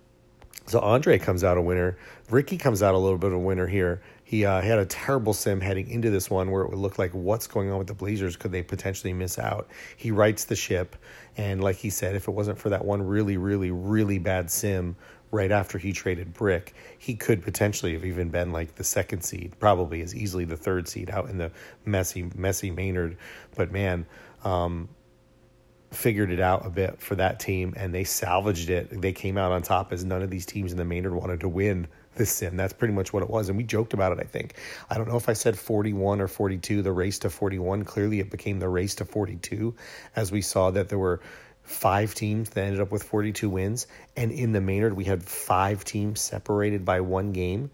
so 0.66 0.80
Andre 0.80 1.18
comes 1.18 1.42
out 1.42 1.57
a 1.57 1.62
winner. 1.62 1.97
Ricky 2.30 2.59
comes 2.59 2.83
out 2.83 2.95
a 2.95 2.99
little 2.99 3.18
bit 3.18 3.28
of 3.28 3.35
a 3.35 3.38
winner 3.38 3.66
here. 3.66 4.02
He 4.29 4.45
uh, 4.45 4.61
had 4.61 4.79
a 4.79 4.85
terrible 4.85 5.33
sim 5.33 5.63
heading 5.63 5.89
into 5.89 6.11
this 6.11 6.29
one 6.29 6.51
where 6.51 6.61
it 6.61 6.69
would 6.69 6.79
look 6.79 6.99
like 6.99 7.13
what's 7.13 7.47
going 7.47 7.71
on 7.71 7.79
with 7.79 7.87
the 7.87 7.95
Blazers? 7.95 8.37
Could 8.37 8.53
they 8.53 8.63
potentially 8.63 9.15
miss 9.15 9.39
out? 9.39 9.71
He 9.97 10.11
rights 10.11 10.45
the 10.45 10.55
ship, 10.55 10.97
and 11.39 11.65
like 11.65 11.77
he 11.77 11.89
said, 11.89 12.15
if 12.15 12.29
it 12.29 12.33
wasn't 12.33 12.59
for 12.59 12.69
that 12.69 12.85
one 12.85 13.01
really, 13.01 13.39
really, 13.39 13.71
really 13.71 14.19
bad 14.19 14.51
sim 14.51 14.97
right 15.31 15.51
after 15.51 15.79
he 15.79 15.95
traded 15.95 16.35
Brick, 16.35 16.75
he 16.99 17.15
could 17.15 17.43
potentially 17.43 17.95
have 17.95 18.05
even 18.05 18.29
been 18.29 18.53
like 18.53 18.75
the 18.75 18.85
second 18.85 19.23
seed, 19.23 19.55
probably 19.59 20.03
as 20.03 20.15
easily 20.15 20.45
the 20.45 20.59
third 20.59 20.89
seed 20.89 21.09
out 21.09 21.31
in 21.31 21.39
the 21.39 21.51
messy, 21.87 22.31
messy 22.37 22.71
Maynard. 22.71 23.17
But 23.57 23.73
man, 23.73 24.05
um, 24.45 24.91
figured 25.91 26.31
it 26.31 26.41
out 26.41 26.67
a 26.67 26.71
bit 26.71 27.01
for 27.01 27.15
that 27.15 27.41
team 27.41 27.73
and 27.79 27.95
they 27.95 28.05
salvaged 28.05 28.69
it. 28.69 29.01
They 29.01 29.13
came 29.13 29.39
out 29.39 29.53
on 29.53 29.63
top 29.63 29.91
as 29.91 30.05
none 30.05 30.21
of 30.21 30.29
these 30.29 30.45
teams 30.45 30.71
in 30.71 30.77
the 30.77 30.85
Maynard 30.85 31.15
wanted 31.15 31.41
to 31.41 31.49
win 31.49 31.89
this 32.19 32.31
sin. 32.31 32.57
That's 32.57 32.73
pretty 32.73 32.95
much 32.95 33.13
what 33.13 33.23
it 33.23 33.31
was. 33.31 33.49
And 33.49 33.57
we 33.57 33.65
joked 33.65 33.95
about 33.95 34.13
it, 34.13 34.19
I 34.21 34.25
think. 34.25 34.55
I 34.91 34.99
don't 34.99 35.09
know 35.09 35.17
if 35.17 35.29
I 35.29 35.33
said 35.33 35.59
41 35.59 36.21
or 36.21 36.29
42, 36.29 36.83
the 36.83 36.93
race 36.93 37.21
to 37.21 37.31
41. 37.31 37.85
Clearly, 37.85 38.21
it 38.21 38.31
became 38.31 38.59
the 38.59 38.69
race 38.69 38.97
to 38.97 39.05
42 39.05 39.75
as 40.15 40.31
we 40.31 40.43
saw 40.43 40.71
that 40.73 40.89
there 40.89 40.99
were 40.99 41.21
five 41.63 42.15
teams 42.15 42.51
that 42.51 42.65
ended 42.65 42.81
up 42.81 42.91
with 42.91 43.03
42 43.03 43.49
wins. 43.49 43.87
And 44.17 44.33
in 44.33 44.53
the 44.53 44.61
Maynard, 44.61 44.95
we 44.95 45.05
had 45.05 45.23
five 45.23 45.85
teams 45.85 46.21
separated 46.21 46.85
by 46.85 47.01
one 47.01 47.33
game. 47.33 47.71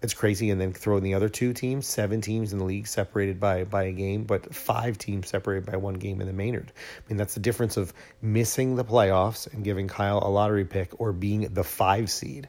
It's 0.00 0.14
crazy. 0.14 0.50
And 0.50 0.60
then 0.60 0.72
throw 0.72 0.96
in 0.96 1.02
the 1.02 1.14
other 1.14 1.28
two 1.28 1.52
teams, 1.52 1.86
seven 1.86 2.20
teams 2.20 2.52
in 2.52 2.58
the 2.58 2.64
league 2.64 2.86
separated 2.86 3.40
by, 3.40 3.64
by 3.64 3.84
a 3.84 3.92
game, 3.92 4.24
but 4.24 4.54
five 4.54 4.98
teams 4.98 5.28
separated 5.28 5.66
by 5.66 5.76
one 5.76 5.94
game 5.94 6.20
in 6.20 6.26
the 6.26 6.32
Maynard. 6.32 6.72
I 6.76 7.02
mean, 7.08 7.16
that's 7.16 7.34
the 7.34 7.40
difference 7.40 7.76
of 7.76 7.92
missing 8.22 8.76
the 8.76 8.84
playoffs 8.84 9.52
and 9.52 9.64
giving 9.64 9.88
Kyle 9.88 10.20
a 10.22 10.30
lottery 10.30 10.64
pick 10.64 11.00
or 11.00 11.12
being 11.12 11.42
the 11.52 11.64
five 11.64 12.10
seed. 12.10 12.48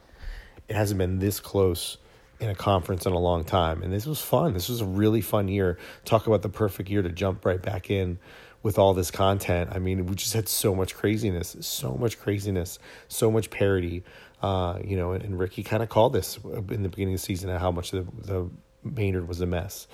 It 0.69 0.75
hasn't 0.75 0.97
been 0.97 1.19
this 1.19 1.39
close 1.39 1.97
in 2.39 2.49
a 2.49 2.55
conference 2.55 3.05
in 3.05 3.11
a 3.11 3.19
long 3.19 3.43
time. 3.43 3.83
And 3.83 3.91
this 3.91 4.05
was 4.05 4.21
fun. 4.21 4.53
This 4.53 4.69
was 4.69 4.81
a 4.81 4.85
really 4.85 5.21
fun 5.21 5.47
year. 5.47 5.77
Talk 6.05 6.27
about 6.27 6.41
the 6.41 6.49
perfect 6.49 6.89
year 6.89 7.01
to 7.01 7.09
jump 7.09 7.45
right 7.45 7.61
back 7.61 7.89
in 7.89 8.17
with 8.63 8.77
all 8.77 8.93
this 8.93 9.11
content. 9.11 9.71
I 9.73 9.79
mean, 9.79 10.05
we 10.05 10.15
just 10.15 10.33
had 10.33 10.47
so 10.47 10.73
much 10.73 10.95
craziness, 10.95 11.57
so 11.61 11.95
much 11.95 12.19
craziness, 12.19 12.79
so 13.07 13.31
much 13.31 13.49
parity. 13.49 14.03
Uh, 14.41 14.79
you 14.83 14.95
know, 14.95 15.11
and, 15.11 15.23
and 15.23 15.37
Ricky 15.37 15.63
kind 15.63 15.83
of 15.83 15.89
called 15.89 16.13
this 16.13 16.37
in 16.37 16.83
the 16.83 16.89
beginning 16.89 17.15
of 17.15 17.19
the 17.19 17.25
season 17.25 17.49
how 17.49 17.71
much 17.71 17.91
the, 17.91 18.05
the 18.21 18.49
Maynard 18.83 19.27
was 19.27 19.41
a 19.41 19.45
mess. 19.45 19.87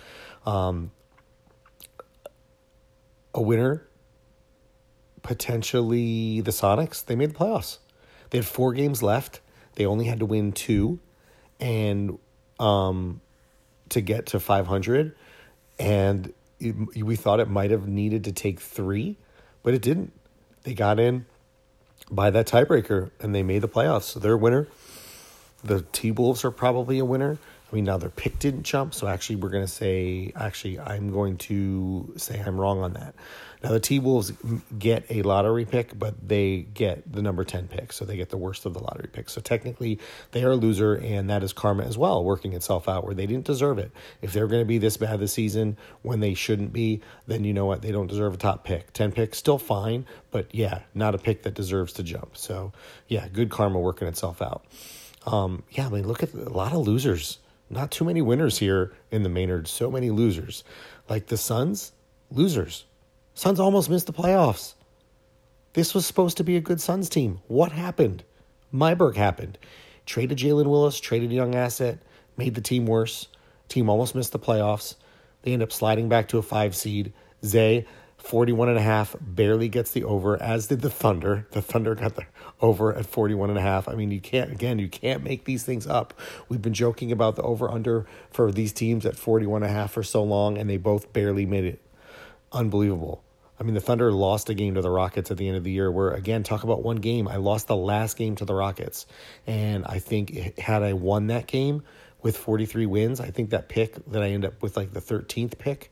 Um, 0.45 0.91
a 3.33 3.41
winner, 3.41 3.87
potentially 5.23 6.41
the 6.41 6.51
Sonics. 6.51 7.03
They 7.03 7.15
made 7.15 7.31
the 7.31 7.35
playoffs. 7.35 7.79
They 8.29 8.37
had 8.37 8.45
four 8.45 8.73
games 8.73 9.01
left. 9.01 9.41
They 9.75 9.85
only 9.85 10.05
had 10.05 10.19
to 10.19 10.25
win 10.25 10.51
two, 10.51 10.99
and 11.59 12.17
um, 12.59 13.21
to 13.89 14.01
get 14.01 14.27
to 14.27 14.39
500, 14.39 15.15
and 15.79 16.33
it, 16.59 17.03
we 17.03 17.15
thought 17.15 17.39
it 17.39 17.49
might 17.49 17.71
have 17.71 17.87
needed 17.87 18.23
to 18.25 18.31
take 18.31 18.59
three, 18.59 19.17
but 19.63 19.73
it 19.73 19.81
didn't. 19.81 20.13
They 20.63 20.73
got 20.73 20.99
in 20.99 21.25
by 22.09 22.29
that 22.29 22.47
tiebreaker 22.47 23.11
and 23.19 23.33
they 23.33 23.43
made 23.43 23.59
the 23.59 23.67
playoffs. 23.67 24.03
So 24.03 24.19
they're 24.19 24.33
a 24.33 24.37
winner. 24.37 24.67
The 25.63 25.81
T 25.91 26.11
Wolves 26.11 26.45
are 26.45 26.51
probably 26.51 26.99
a 26.99 27.05
winner. 27.05 27.37
I 27.71 27.75
mean, 27.75 27.85
now 27.85 27.97
their 27.97 28.09
pick 28.09 28.37
didn't 28.37 28.63
jump, 28.63 28.93
so 28.93 29.07
actually, 29.07 29.37
we're 29.37 29.49
going 29.49 29.65
to 29.65 29.71
say, 29.71 30.31
actually, 30.35 30.79
I'm 30.79 31.11
going 31.11 31.37
to 31.37 32.13
say 32.15 32.39
I'm 32.39 32.59
wrong 32.61 32.79
on 32.81 32.93
that. 32.93 33.15
Now, 33.65 33.71
the 33.71 33.79
T 33.79 33.97
Wolves 33.97 34.31
get 34.77 35.07
a 35.09 35.23
lottery 35.23 35.65
pick, 35.65 35.97
but 35.97 36.27
they 36.27 36.67
get 36.75 37.11
the 37.11 37.23
number 37.23 37.43
10 37.43 37.67
pick, 37.67 37.93
so 37.93 38.05
they 38.05 38.15
get 38.15 38.29
the 38.29 38.37
worst 38.37 38.67
of 38.67 38.75
the 38.75 38.79
lottery 38.79 39.09
picks. 39.11 39.33
So 39.33 39.41
technically, 39.41 39.97
they 40.33 40.43
are 40.43 40.51
a 40.51 40.55
loser, 40.55 40.93
and 40.93 41.31
that 41.31 41.41
is 41.41 41.51
karma 41.51 41.83
as 41.83 41.97
well, 41.97 42.23
working 42.23 42.53
itself 42.53 42.87
out 42.87 43.05
where 43.05 43.15
they 43.15 43.25
didn't 43.25 43.45
deserve 43.45 43.79
it. 43.79 43.91
If 44.21 44.33
they're 44.33 44.45
going 44.45 44.61
to 44.61 44.67
be 44.67 44.77
this 44.77 44.97
bad 44.97 45.19
this 45.19 45.33
season 45.33 45.77
when 46.03 46.19
they 46.19 46.35
shouldn't 46.35 46.73
be, 46.73 47.01
then 47.25 47.43
you 47.43 47.53
know 47.53 47.65
what? 47.65 47.81
They 47.81 47.91
don't 47.91 48.05
deserve 48.05 48.35
a 48.35 48.37
top 48.37 48.65
pick. 48.65 48.93
10 48.93 49.13
picks, 49.13 49.39
still 49.39 49.57
fine, 49.57 50.05
but 50.29 50.53
yeah, 50.53 50.81
not 50.93 51.15
a 51.15 51.17
pick 51.17 51.41
that 51.41 51.55
deserves 51.55 51.91
to 51.93 52.03
jump. 52.03 52.37
So, 52.37 52.71
yeah, 53.07 53.27
good 53.29 53.49
karma 53.49 53.79
working 53.79 54.07
itself 54.07 54.43
out. 54.43 54.63
Um, 55.25 55.63
yeah, 55.71 55.87
I 55.87 55.89
mean, 55.89 56.07
look 56.07 56.21
at 56.21 56.35
a 56.35 56.49
lot 56.49 56.71
of 56.71 56.85
losers 56.85 57.39
not 57.67 57.89
too 57.89 58.05
many 58.05 58.21
winners 58.21 58.59
here 58.59 58.93
in 59.09 59.23
the 59.23 59.29
Maynard, 59.29 59.67
so 59.67 59.89
many 59.89 60.11
losers. 60.11 60.63
Like 61.09 61.27
the 61.27 61.37
Suns, 61.37 61.93
losers. 62.29 62.85
Suns 63.37 63.59
almost 63.59 63.89
missed 63.89 64.07
the 64.07 64.13
playoffs. 64.13 64.75
This 65.73 65.93
was 65.93 66.05
supposed 66.05 66.37
to 66.37 66.43
be 66.45 66.55
a 66.55 66.61
good 66.61 66.79
Suns 66.79 67.09
team. 67.09 67.41
What 67.47 67.73
happened? 67.73 68.23
Myberg 68.73 69.17
happened. 69.17 69.57
Traded 70.05 70.37
Jalen 70.37 70.67
Willis, 70.67 71.01
traded 71.01 71.31
a 71.31 71.35
young 71.35 71.53
asset, 71.53 71.99
made 72.37 72.55
the 72.55 72.61
team 72.61 72.85
worse. 72.85 73.27
Team 73.67 73.89
almost 73.89 74.15
missed 74.15 74.31
the 74.31 74.39
playoffs. 74.39 74.95
They 75.41 75.51
end 75.51 75.61
up 75.61 75.73
sliding 75.73 76.07
back 76.07 76.29
to 76.29 76.37
a 76.37 76.41
five 76.41 76.77
seed. 76.77 77.11
Zay 77.43 77.85
41 78.19 78.69
and 78.69 78.77
a 78.77 78.81
half 78.81 79.17
barely 79.19 79.67
gets 79.67 79.91
the 79.91 80.05
over 80.05 80.41
as 80.41 80.67
did 80.67 80.81
the 80.81 80.89
thunder 80.89 81.45
the 81.51 81.61
thunder 81.61 81.93
got 81.93 82.15
the 82.15 82.25
over 82.59 82.91
at 82.91 83.05
41 83.05 83.49
and 83.49 83.59
a 83.59 83.61
half 83.61 83.87
i 83.87 83.93
mean 83.93 84.09
you 84.09 84.19
can't 84.19 84.51
again 84.51 84.79
you 84.79 84.89
can't 84.89 85.23
make 85.23 85.45
these 85.45 85.61
things 85.61 85.85
up 85.85 86.11
we've 86.49 86.61
been 86.61 86.73
joking 86.73 87.11
about 87.11 87.35
the 87.35 87.43
over 87.43 87.69
under 87.69 88.07
for 88.31 88.51
these 88.51 88.73
teams 88.73 89.05
at 89.05 89.15
41 89.15 89.61
and 89.61 89.71
a 89.71 89.73
half 89.75 89.91
for 89.91 90.01
so 90.01 90.23
long 90.23 90.57
and 90.57 90.67
they 90.67 90.77
both 90.77 91.13
barely 91.13 91.45
made 91.45 91.65
it 91.65 91.81
unbelievable 92.51 93.24
i 93.59 93.63
mean 93.63 93.73
the 93.73 93.81
thunder 93.81 94.11
lost 94.11 94.49
a 94.49 94.53
game 94.53 94.75
to 94.75 94.81
the 94.81 94.89
rockets 94.89 95.31
at 95.31 95.37
the 95.37 95.47
end 95.47 95.57
of 95.57 95.63
the 95.63 95.71
year 95.71 95.91
where 95.91 96.11
again 96.11 96.43
talk 96.43 96.63
about 96.63 96.83
one 96.83 96.97
game 96.97 97.27
i 97.27 97.35
lost 97.35 97.67
the 97.67 97.75
last 97.75 98.17
game 98.17 98.35
to 98.35 98.45
the 98.45 98.53
rockets 98.53 99.05
and 99.47 99.85
i 99.85 99.99
think 99.99 100.57
had 100.59 100.83
i 100.83 100.93
won 100.93 101.27
that 101.27 101.47
game 101.47 101.83
with 102.21 102.37
43 102.37 102.85
wins 102.85 103.19
i 103.19 103.29
think 103.29 103.51
that 103.51 103.69
pick 103.69 103.95
that 104.11 104.21
i 104.21 104.29
end 104.29 104.45
up 104.45 104.61
with 104.61 104.75
like 104.75 104.93
the 104.93 105.01
13th 105.01 105.57
pick 105.57 105.91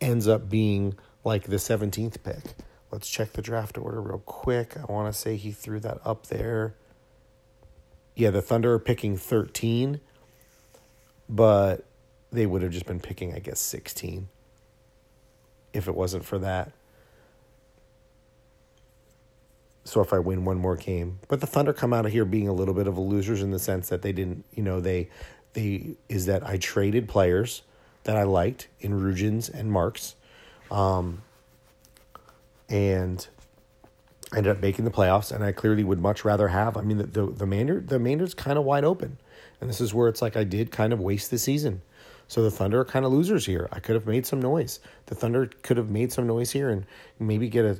ends 0.00 0.28
up 0.28 0.48
being 0.48 0.96
like 1.24 1.44
the 1.44 1.56
17th 1.56 2.22
pick. 2.22 2.42
Let's 2.90 3.08
check 3.08 3.32
the 3.32 3.42
draft 3.42 3.76
order 3.76 4.00
real 4.00 4.22
quick. 4.24 4.76
I 4.76 4.90
want 4.90 5.12
to 5.12 5.18
say 5.18 5.36
he 5.36 5.52
threw 5.52 5.80
that 5.80 5.98
up 6.04 6.26
there. 6.26 6.74
Yeah, 8.16 8.30
the 8.30 8.42
Thunder 8.42 8.72
are 8.72 8.78
picking 8.78 9.16
13, 9.16 10.00
but 11.28 11.84
they 12.32 12.46
would 12.46 12.62
have 12.62 12.72
just 12.72 12.86
been 12.86 13.00
picking, 13.00 13.34
I 13.34 13.38
guess, 13.38 13.60
16 13.60 14.28
if 15.72 15.86
it 15.86 15.94
wasn't 15.94 16.24
for 16.24 16.38
that. 16.38 16.72
So 19.88 20.02
if 20.02 20.12
I 20.12 20.18
win 20.18 20.44
one 20.44 20.58
more 20.58 20.76
game, 20.76 21.18
but 21.28 21.40
the 21.40 21.46
Thunder 21.46 21.72
come 21.72 21.94
out 21.94 22.04
of 22.04 22.12
here 22.12 22.26
being 22.26 22.46
a 22.46 22.52
little 22.52 22.74
bit 22.74 22.86
of 22.86 22.96
a 22.98 23.00
losers 23.00 23.42
in 23.42 23.50
the 23.50 23.58
sense 23.58 23.88
that 23.88 24.02
they 24.02 24.12
didn't, 24.12 24.44
you 24.54 24.62
know, 24.62 24.80
they 24.80 25.08
they 25.54 25.96
is 26.08 26.26
that 26.26 26.46
I 26.46 26.58
traded 26.58 27.08
players 27.08 27.62
that 28.04 28.16
I 28.16 28.24
liked 28.24 28.68
in 28.80 28.92
Rugens 29.00 29.52
and 29.52 29.72
Marks 29.72 30.14
um, 30.70 31.22
and 32.68 33.26
I 34.32 34.38
ended 34.38 34.56
up 34.56 34.60
making 34.60 34.84
the 34.84 34.90
playoffs, 34.90 35.32
and 35.32 35.42
I 35.42 35.52
clearly 35.52 35.84
would 35.84 36.00
much 36.00 36.22
rather 36.24 36.48
have. 36.48 36.76
I 36.76 36.82
mean, 36.82 36.98
the 36.98 37.04
the, 37.04 37.26
the 37.26 37.46
Maynard 37.46 37.88
the 37.88 37.98
Maynard's 37.98 38.34
kind 38.34 38.58
of 38.58 38.64
wide 38.64 38.84
open, 38.84 39.16
and 39.60 39.70
this 39.70 39.80
is 39.80 39.94
where 39.94 40.08
it's 40.08 40.20
like 40.20 40.36
I 40.36 40.44
did 40.44 40.70
kind 40.70 40.92
of 40.92 41.00
waste 41.00 41.30
the 41.30 41.38
season. 41.38 41.80
So 42.30 42.42
the 42.42 42.50
Thunder 42.50 42.80
are 42.80 42.84
kind 42.84 43.06
of 43.06 43.12
losers 43.12 43.46
here. 43.46 43.70
I 43.72 43.80
could 43.80 43.94
have 43.94 44.06
made 44.06 44.26
some 44.26 44.42
noise. 44.42 44.80
The 45.06 45.14
Thunder 45.14 45.50
could 45.62 45.78
have 45.78 45.88
made 45.88 46.12
some 46.12 46.26
noise 46.26 46.50
here 46.50 46.68
and 46.68 46.84
maybe 47.18 47.48
get 47.48 47.64
a 47.64 47.78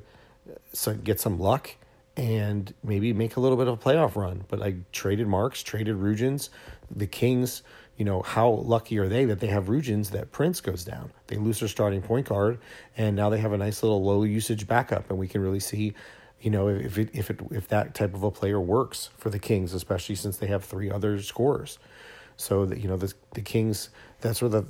so 0.72 0.94
get 0.94 1.20
some 1.20 1.38
luck 1.38 1.74
and 2.18 2.74
maybe 2.82 3.12
make 3.12 3.36
a 3.36 3.40
little 3.40 3.56
bit 3.56 3.68
of 3.68 3.74
a 3.74 3.76
playoff 3.76 4.16
run. 4.16 4.44
But 4.48 4.60
I 4.60 4.74
traded 4.90 5.28
Marks, 5.28 5.62
traded 5.62 5.96
Rugins, 5.96 6.50
the 6.94 7.06
Kings. 7.06 7.62
You 7.96 8.04
know 8.04 8.22
how 8.22 8.50
lucky 8.50 8.98
are 8.98 9.08
they 9.08 9.24
that 9.24 9.38
they 9.38 9.46
have 9.46 9.66
Rugins 9.66 10.10
that 10.10 10.32
Prince 10.32 10.60
goes 10.60 10.84
down? 10.84 11.12
They 11.28 11.36
lose 11.36 11.60
their 11.60 11.68
starting 11.68 12.02
point 12.02 12.28
guard, 12.28 12.58
and 12.96 13.14
now 13.14 13.30
they 13.30 13.38
have 13.38 13.52
a 13.52 13.56
nice 13.56 13.84
little 13.84 14.02
low 14.02 14.24
usage 14.24 14.66
backup, 14.66 15.08
and 15.10 15.18
we 15.18 15.28
can 15.28 15.40
really 15.40 15.60
see, 15.60 15.94
you 16.40 16.50
know, 16.50 16.68
if 16.68 16.98
it 16.98 17.10
if 17.12 17.30
it 17.30 17.40
if 17.52 17.68
that 17.68 17.94
type 17.94 18.14
of 18.14 18.24
a 18.24 18.32
player 18.32 18.60
works 18.60 19.10
for 19.16 19.30
the 19.30 19.38
Kings, 19.38 19.72
especially 19.72 20.16
since 20.16 20.38
they 20.38 20.48
have 20.48 20.64
three 20.64 20.90
other 20.90 21.22
scorers. 21.22 21.78
So 22.36 22.66
that 22.66 22.78
you 22.78 22.88
know 22.88 22.96
the 22.96 23.12
the 23.34 23.42
Kings, 23.42 23.90
that's 24.20 24.42
where 24.42 24.48
the 24.48 24.64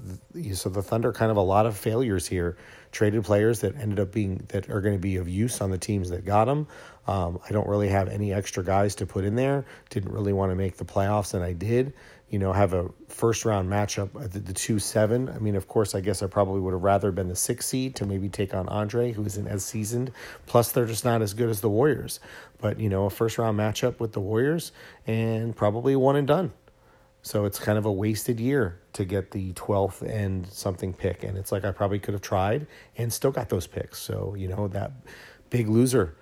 so 0.55 0.69
the 0.69 0.83
Thunder 0.83 1.13
kind 1.13 1.31
of 1.31 1.39
a 1.39 1.43
lot 1.43 1.65
of 1.65 1.77
failures 1.77 2.27
here. 2.27 2.59
Traded 2.91 3.25
players 3.25 3.61
that 3.61 3.77
ended 3.77 4.01
up 4.01 4.13
being 4.13 4.45
that 4.49 4.71
are 4.71 4.81
going 4.81 4.95
to 4.95 5.01
be 5.01 5.17
of 5.17 5.29
use 5.29 5.61
on 5.61 5.71
the 5.71 5.79
teams 5.79 6.11
that 6.11 6.25
got 6.25 6.47
them. 6.47 6.67
Um, 7.07 7.41
I 7.49 7.53
don't 7.53 7.67
really 7.69 7.89
have 7.89 8.09
any 8.09 8.33
extra 8.33 8.63
guys 8.63 8.97
to 8.97 9.07
put 9.07 9.25
in 9.25 9.35
there. 9.35 9.65
Didn't 9.91 10.13
really 10.13 10.33
want 10.33 10.53
to 10.53 10.57
make 10.57 10.77
the 10.77 10.85
playoffs, 10.85 11.35
and 11.35 11.43
I 11.43 11.53
did. 11.53 11.93
You 12.29 12.39
know, 12.39 12.53
have 12.53 12.75
a 12.75 12.91
first 13.09 13.47
round 13.47 13.71
matchup 13.71 14.23
at 14.23 14.33
the, 14.33 14.41
the 14.41 14.53
two 14.53 14.79
seven. 14.79 15.31
I 15.31 15.39
mean, 15.39 15.57
of 15.57 15.69
course, 15.69 15.95
I 15.95 16.01
guess 16.01 16.23
I 16.23 16.27
probably 16.27 16.61
would 16.61 16.75
have 16.75 16.83
rather 16.83 17.11
been 17.11 17.29
the 17.29 17.37
six 17.37 17.67
seed 17.67 17.97
to 17.97 18.07
maybe 18.07 18.29
take 18.29 18.53
on 18.53 18.69
Andre, 18.69 19.13
who 19.13 19.25
isn't 19.25 19.47
as 19.47 19.65
seasoned. 19.65 20.13
Plus, 20.47 20.73
they're 20.73 20.87
just 20.87 21.05
not 21.05 21.23
as 21.23 21.33
good 21.33 21.49
as 21.49 21.63
the 21.63 21.71
Warriors. 21.71 22.21
But 22.61 22.79
you 22.79 22.91
know, 22.91 23.07
a 23.07 23.11
first 23.11 23.39
round 23.39 23.59
matchup 23.59 24.01
with 24.01 24.13
the 24.13 24.21
Warriors, 24.21 24.73
and 25.07 25.57
probably 25.57 25.97
one 25.97 26.17
and 26.17 26.27
done. 26.27 26.53
So 27.23 27.45
it's 27.45 27.59
kind 27.59 27.79
of 27.79 27.85
a 27.85 27.93
wasted 27.93 28.41
year 28.41 28.79
to 28.95 29.05
get 29.05 29.33
the 29.33 29.53
12th 29.53 30.03
and 30.03 30.47
something 30.47 30.93
pick. 30.93 31.25
And 31.25 31.37
it's 31.37 31.53
like 31.53 31.65
I 31.65 31.73
probably 31.73 31.99
could 31.99 32.15
have 32.15 32.23
tried 32.23 32.67
and 32.97 33.13
still 33.13 33.31
got 33.31 33.49
those 33.49 33.67
picks. 33.67 33.99
So, 33.99 34.35
you 34.37 34.49
know, 34.49 34.69
that 34.69 34.93
big 35.51 35.69
loser 35.69 36.15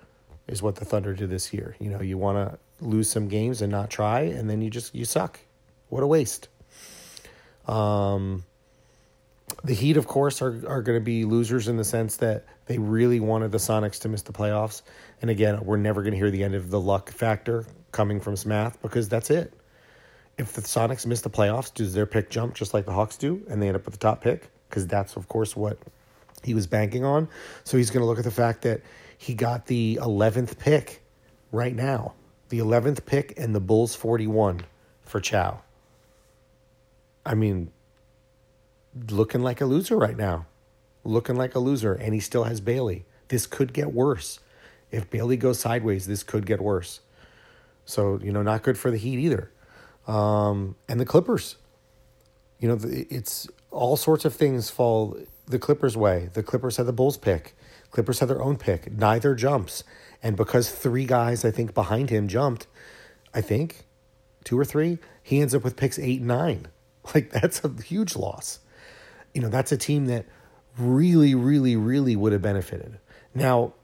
is 0.47 0.61
what 0.61 0.75
the 0.75 0.85
Thunder 0.85 1.13
did 1.13 1.29
this 1.29 1.53
year. 1.53 1.75
You 1.79 1.89
know, 1.89 2.01
you 2.01 2.17
want 2.17 2.37
to 2.37 2.59
lose 2.85 3.09
some 3.09 3.27
games 3.27 3.61
and 3.61 3.71
not 3.71 3.89
try, 3.89 4.21
and 4.21 4.49
then 4.49 4.61
you 4.61 4.69
just 4.69 4.95
you 4.95 5.05
suck. 5.05 5.39
What 5.89 6.03
a 6.03 6.07
waste. 6.07 6.47
Um, 7.67 8.43
the 9.63 9.73
Heat, 9.73 9.97
of 9.97 10.07
course, 10.07 10.41
are 10.41 10.67
are 10.67 10.81
going 10.81 10.97
to 10.97 11.03
be 11.03 11.25
losers 11.25 11.67
in 11.67 11.77
the 11.77 11.83
sense 11.83 12.17
that 12.17 12.45
they 12.65 12.77
really 12.77 13.19
wanted 13.19 13.51
the 13.51 13.57
Sonics 13.57 13.99
to 14.01 14.09
miss 14.09 14.21
the 14.21 14.33
playoffs. 14.33 14.81
And 15.21 15.29
again, 15.29 15.63
we're 15.63 15.77
never 15.77 16.01
going 16.01 16.11
to 16.11 16.17
hear 16.17 16.31
the 16.31 16.43
end 16.43 16.55
of 16.55 16.69
the 16.69 16.79
luck 16.79 17.11
factor 17.11 17.65
coming 17.91 18.19
from 18.19 18.35
Smath 18.35 18.81
because 18.81 19.09
that's 19.09 19.29
it. 19.29 19.53
If 20.37 20.53
the 20.53 20.61
Sonics 20.61 21.05
miss 21.05 21.21
the 21.21 21.29
playoffs, 21.29 21.73
does 21.73 21.93
their 21.93 22.05
pick 22.05 22.29
jump 22.29 22.53
just 22.53 22.73
like 22.73 22.85
the 22.85 22.93
Hawks 22.93 23.17
do, 23.17 23.41
and 23.49 23.61
they 23.61 23.67
end 23.67 23.75
up 23.75 23.85
with 23.85 23.93
the 23.93 23.99
top 23.99 24.21
pick? 24.21 24.49
Because 24.69 24.85
that's 24.85 25.15
of 25.15 25.27
course 25.27 25.55
what 25.55 25.77
he 26.43 26.53
was 26.53 26.67
banking 26.67 27.03
on. 27.03 27.27
So 27.63 27.77
he's 27.77 27.89
going 27.89 28.01
to 28.01 28.05
look 28.05 28.19
at 28.19 28.23
the 28.23 28.31
fact 28.31 28.61
that 28.61 28.81
he 29.17 29.33
got 29.33 29.65
the 29.65 29.99
11th 30.01 30.59
pick 30.59 31.01
right 31.51 31.75
now. 31.75 32.13
The 32.49 32.59
11th 32.59 33.05
pick 33.05 33.33
and 33.37 33.53
the 33.53 33.59
Bulls 33.59 33.95
41 33.95 34.61
for 35.01 35.19
Chow. 35.19 35.61
I 37.25 37.33
mean, 37.33 37.71
looking 39.09 39.41
like 39.41 39.59
a 39.59 39.65
loser 39.65 39.97
right 39.97 40.15
now. 40.15 40.45
Looking 41.03 41.35
like 41.35 41.55
a 41.55 41.59
loser. 41.59 41.93
And 41.93 42.13
he 42.13 42.19
still 42.19 42.43
has 42.43 42.61
Bailey. 42.61 43.05
This 43.27 43.45
could 43.45 43.73
get 43.73 43.93
worse. 43.93 44.39
If 44.91 45.09
Bailey 45.09 45.35
goes 45.35 45.59
sideways, 45.59 46.07
this 46.07 46.23
could 46.23 46.45
get 46.45 46.61
worse. 46.61 47.01
So, 47.85 48.19
you 48.21 48.31
know, 48.31 48.43
not 48.43 48.63
good 48.63 48.77
for 48.77 48.91
the 48.91 48.97
Heat 48.97 49.19
either. 49.19 49.51
Um, 50.07 50.75
and 50.87 50.99
the 50.99 51.05
Clippers. 51.05 51.57
You 52.59 52.69
know, 52.69 52.79
it's 52.81 53.47
all 53.69 53.97
sorts 53.97 54.25
of 54.25 54.33
things 54.33 54.69
fall 54.69 55.17
the 55.45 55.59
Clippers' 55.59 55.95
way. 55.95 56.29
The 56.33 56.41
Clippers 56.41 56.77
had 56.77 56.87
the 56.87 56.93
Bulls 56.93 57.17
pick. 57.17 57.55
Clippers 57.91 58.19
had 58.19 58.29
their 58.29 58.41
own 58.41 58.57
pick. 58.57 58.91
Neither 58.91 59.35
jumps. 59.35 59.83
And 60.23 60.35
because 60.35 60.71
three 60.71 61.05
guys, 61.05 61.45
I 61.45 61.51
think, 61.51 61.73
behind 61.73 62.09
him 62.09 62.27
jumped, 62.27 62.67
I 63.33 63.41
think, 63.41 63.85
two 64.43 64.57
or 64.57 64.65
three, 64.65 64.97
he 65.21 65.41
ends 65.41 65.53
up 65.53 65.63
with 65.63 65.75
picks 65.75 65.99
eight 65.99 66.19
and 66.19 66.27
nine. 66.27 66.67
Like, 67.15 67.29
that's 67.29 67.63
a 67.63 67.71
huge 67.83 68.17
loss. 68.17 68.59
You 69.33 69.41
know, 69.41 69.47
that's 69.47 69.71
a 69.71 69.77
team 69.77 70.07
that 70.07 70.25
really, 70.77 71.35
really, 71.35 71.77
really 71.77 72.17
would 72.17 72.33
have 72.33 72.41
benefited. 72.41 72.99
Now, 73.33 73.75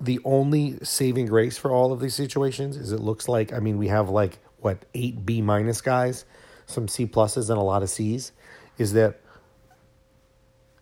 the 0.00 0.20
only 0.24 0.78
saving 0.82 1.26
grace 1.26 1.58
for 1.58 1.70
all 1.70 1.92
of 1.92 2.00
these 2.00 2.14
situations 2.14 2.78
is 2.78 2.90
it 2.90 3.00
looks 3.00 3.28
like, 3.28 3.52
I 3.52 3.58
mean, 3.58 3.76
we 3.76 3.88
have 3.88 4.08
like, 4.08 4.38
what, 4.62 4.84
eight 4.94 5.24
B 5.26 5.42
minus 5.42 5.80
guys, 5.80 6.24
some 6.66 6.88
C 6.88 7.06
pluses, 7.06 7.50
and 7.50 7.58
a 7.58 7.62
lot 7.62 7.82
of 7.82 7.90
C's, 7.90 8.32
is 8.78 8.92
that 8.94 9.20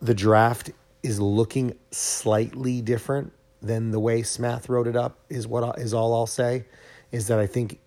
the 0.01 0.15
draft 0.15 0.71
is 1.03 1.21
looking 1.21 1.77
slightly 1.91 2.81
different 2.81 3.33
than 3.63 3.91
the 3.91 4.01
way 4.01 4.23
Smath 4.23 4.69
wrote 4.69 4.87
it 4.87 4.97
up 4.97 5.19
is 5.29 5.47
what 5.47 5.79
is 5.79 5.93
all 5.93 6.15
I'll 6.15 6.27
say 6.27 6.65
is 7.13 7.27
that 7.29 7.39
I 7.39 7.47
think 7.47 7.81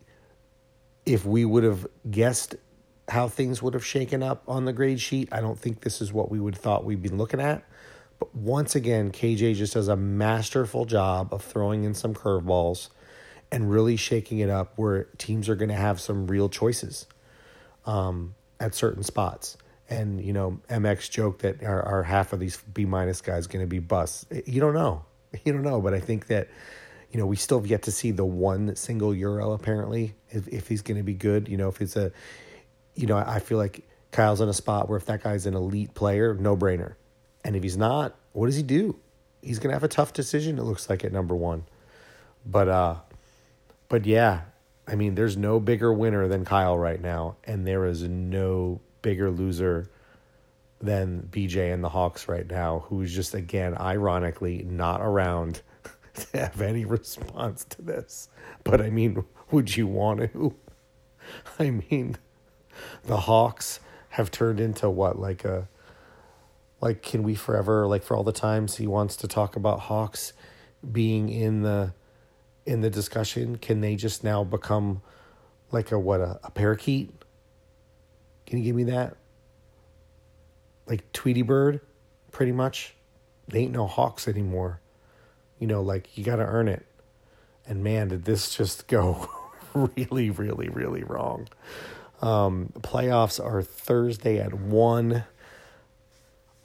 if 1.05 1.25
we 1.25 1.45
would 1.45 1.63
have 1.63 1.87
guessed 2.09 2.55
how 3.09 3.27
things 3.27 3.61
would 3.61 3.73
have 3.73 3.85
shaken 3.85 4.23
up 4.23 4.43
on 4.47 4.65
the 4.65 4.73
grade 4.73 4.99
sheet, 4.99 5.29
I 5.31 5.41
don't 5.41 5.59
think 5.59 5.81
this 5.81 6.01
is 6.01 6.13
what 6.13 6.31
we 6.31 6.39
would 6.39 6.55
thought 6.55 6.85
we'd 6.85 7.01
been 7.01 7.17
looking 7.17 7.41
at. 7.41 7.63
But 8.19 8.33
once 8.35 8.75
again, 8.75 9.11
KJ 9.11 9.55
just 9.55 9.73
does 9.73 9.87
a 9.87 9.95
masterful 9.95 10.85
job 10.85 11.33
of 11.33 11.43
throwing 11.43 11.83
in 11.83 11.93
some 11.93 12.13
curveballs 12.13 12.89
and 13.53 13.69
really 13.69 13.95
shaking 13.95 14.39
it 14.39 14.49
up 14.49 14.73
where 14.77 15.03
teams 15.19 15.47
are 15.47 15.55
going 15.55 15.69
to 15.69 15.75
have 15.75 16.01
some 16.01 16.25
real 16.25 16.49
choices 16.49 17.05
um, 17.85 18.33
at 18.59 18.73
certain 18.73 19.03
spots 19.03 19.57
and 19.89 20.19
you 20.23 20.33
know 20.33 20.59
MX 20.69 21.09
joked 21.11 21.43
that 21.43 21.63
our, 21.63 21.81
our 21.83 22.03
half 22.03 22.33
of 22.33 22.39
these 22.39 22.57
B 22.73 22.85
minus 22.85 23.21
guys 23.21 23.47
going 23.47 23.63
to 23.63 23.67
be 23.67 23.79
busts. 23.79 24.25
You 24.45 24.59
don't 24.59 24.73
know, 24.73 25.05
you 25.45 25.53
don't 25.53 25.61
know, 25.61 25.79
but 25.81 25.93
I 25.93 25.99
think 25.99 26.27
that 26.27 26.49
you 27.11 27.19
know 27.19 27.27
we 27.27 27.35
still 27.35 27.59
have 27.59 27.67
yet 27.67 27.83
to 27.83 27.91
see 27.91 28.11
the 28.11 28.25
one 28.25 28.75
single 28.75 29.13
euro 29.13 29.53
apparently 29.53 30.15
if 30.29 30.47
if 30.47 30.67
he's 30.67 30.81
going 30.81 30.97
to 30.97 31.03
be 31.03 31.13
good. 31.13 31.47
You 31.47 31.57
know 31.57 31.69
if 31.69 31.79
it's 31.79 31.95
a, 31.95 32.11
you 32.95 33.05
know 33.05 33.17
I 33.17 33.39
feel 33.39 33.59
like 33.59 33.87
Kyle's 34.11 34.41
in 34.41 34.49
a 34.49 34.53
spot 34.53 34.89
where 34.89 34.97
if 34.97 35.05
that 35.05 35.23
guy's 35.23 35.45
an 35.45 35.53
elite 35.53 35.93
player, 35.93 36.33
no 36.33 36.57
brainer, 36.57 36.95
and 37.43 37.55
if 37.55 37.61
he's 37.61 37.77
not, 37.77 38.15
what 38.31 38.47
does 38.47 38.55
he 38.55 38.63
do? 38.63 38.97
He's 39.41 39.59
going 39.59 39.69
to 39.69 39.75
have 39.75 39.83
a 39.83 39.89
tough 39.89 40.13
decision. 40.13 40.57
It 40.57 40.63
looks 40.63 40.89
like 40.89 41.03
at 41.03 41.11
number 41.11 41.35
one, 41.35 41.65
but 42.45 42.69
uh, 42.69 42.95
but 43.93 44.07
yeah, 44.07 44.41
I 44.87 44.95
mean, 44.95 45.13
there's 45.13 45.37
no 45.37 45.59
bigger 45.59 45.93
winner 45.93 46.27
than 46.27 46.45
Kyle 46.45 46.75
right 46.75 46.99
now, 46.99 47.35
and 47.43 47.67
there 47.67 47.85
is 47.85 48.01
no 48.01 48.81
bigger 49.03 49.29
loser 49.29 49.87
than 50.81 51.29
BJ 51.29 51.71
and 51.71 51.83
the 51.83 51.89
Hawks 51.89 52.27
right 52.27 52.49
now, 52.49 52.85
who's 52.87 53.13
just 53.13 53.35
again 53.35 53.77
ironically 53.77 54.63
not 54.67 54.99
around 54.99 55.61
to 56.15 56.39
have 56.39 56.59
any 56.59 56.85
response 56.85 57.65
to 57.65 57.83
this. 57.83 58.29
But 58.63 58.81
I 58.81 58.89
mean, 58.89 59.23
would 59.51 59.77
you 59.77 59.85
want 59.85 60.21
to? 60.33 60.55
I 61.59 61.69
mean, 61.69 62.17
the 63.03 63.17
Hawks 63.17 63.79
have 64.09 64.31
turned 64.31 64.59
into 64.59 64.89
what 64.89 65.19
like 65.19 65.45
a 65.45 65.69
like 66.81 67.03
can 67.03 67.21
we 67.21 67.35
forever 67.35 67.85
like 67.85 68.01
for 68.01 68.17
all 68.17 68.23
the 68.23 68.31
times 68.31 68.77
he 68.77 68.87
wants 68.87 69.15
to 69.17 69.27
talk 69.27 69.55
about 69.55 69.81
Hawks 69.81 70.33
being 70.91 71.29
in 71.29 71.61
the 71.61 71.93
in 72.65 72.81
the 72.81 72.89
discussion, 72.89 73.57
can 73.57 73.81
they 73.81 73.95
just 73.95 74.23
now 74.23 74.43
become 74.43 75.01
like 75.71 75.91
a 75.91 75.99
what 75.99 76.21
a, 76.21 76.39
a 76.43 76.51
parakeet? 76.51 77.11
Can 78.45 78.59
you 78.59 78.63
give 78.63 78.75
me 78.75 78.83
that? 78.85 79.15
Like 80.85 81.11
Tweety 81.13 81.41
Bird, 81.41 81.81
pretty 82.31 82.51
much. 82.51 82.93
They 83.47 83.59
ain't 83.59 83.71
no 83.71 83.87
Hawks 83.87 84.27
anymore. 84.27 84.79
You 85.59 85.67
know, 85.67 85.81
like 85.81 86.17
you 86.17 86.23
got 86.23 86.37
to 86.37 86.45
earn 86.45 86.67
it. 86.67 86.85
And 87.65 87.83
man, 87.83 88.09
did 88.09 88.25
this 88.25 88.55
just 88.55 88.87
go 88.87 89.29
really, 89.73 90.29
really, 90.29 90.69
really 90.69 91.03
wrong. 91.03 91.47
Um, 92.21 92.71
playoffs 92.79 93.43
are 93.43 93.61
Thursday 93.61 94.39
at 94.39 94.53
1. 94.53 95.23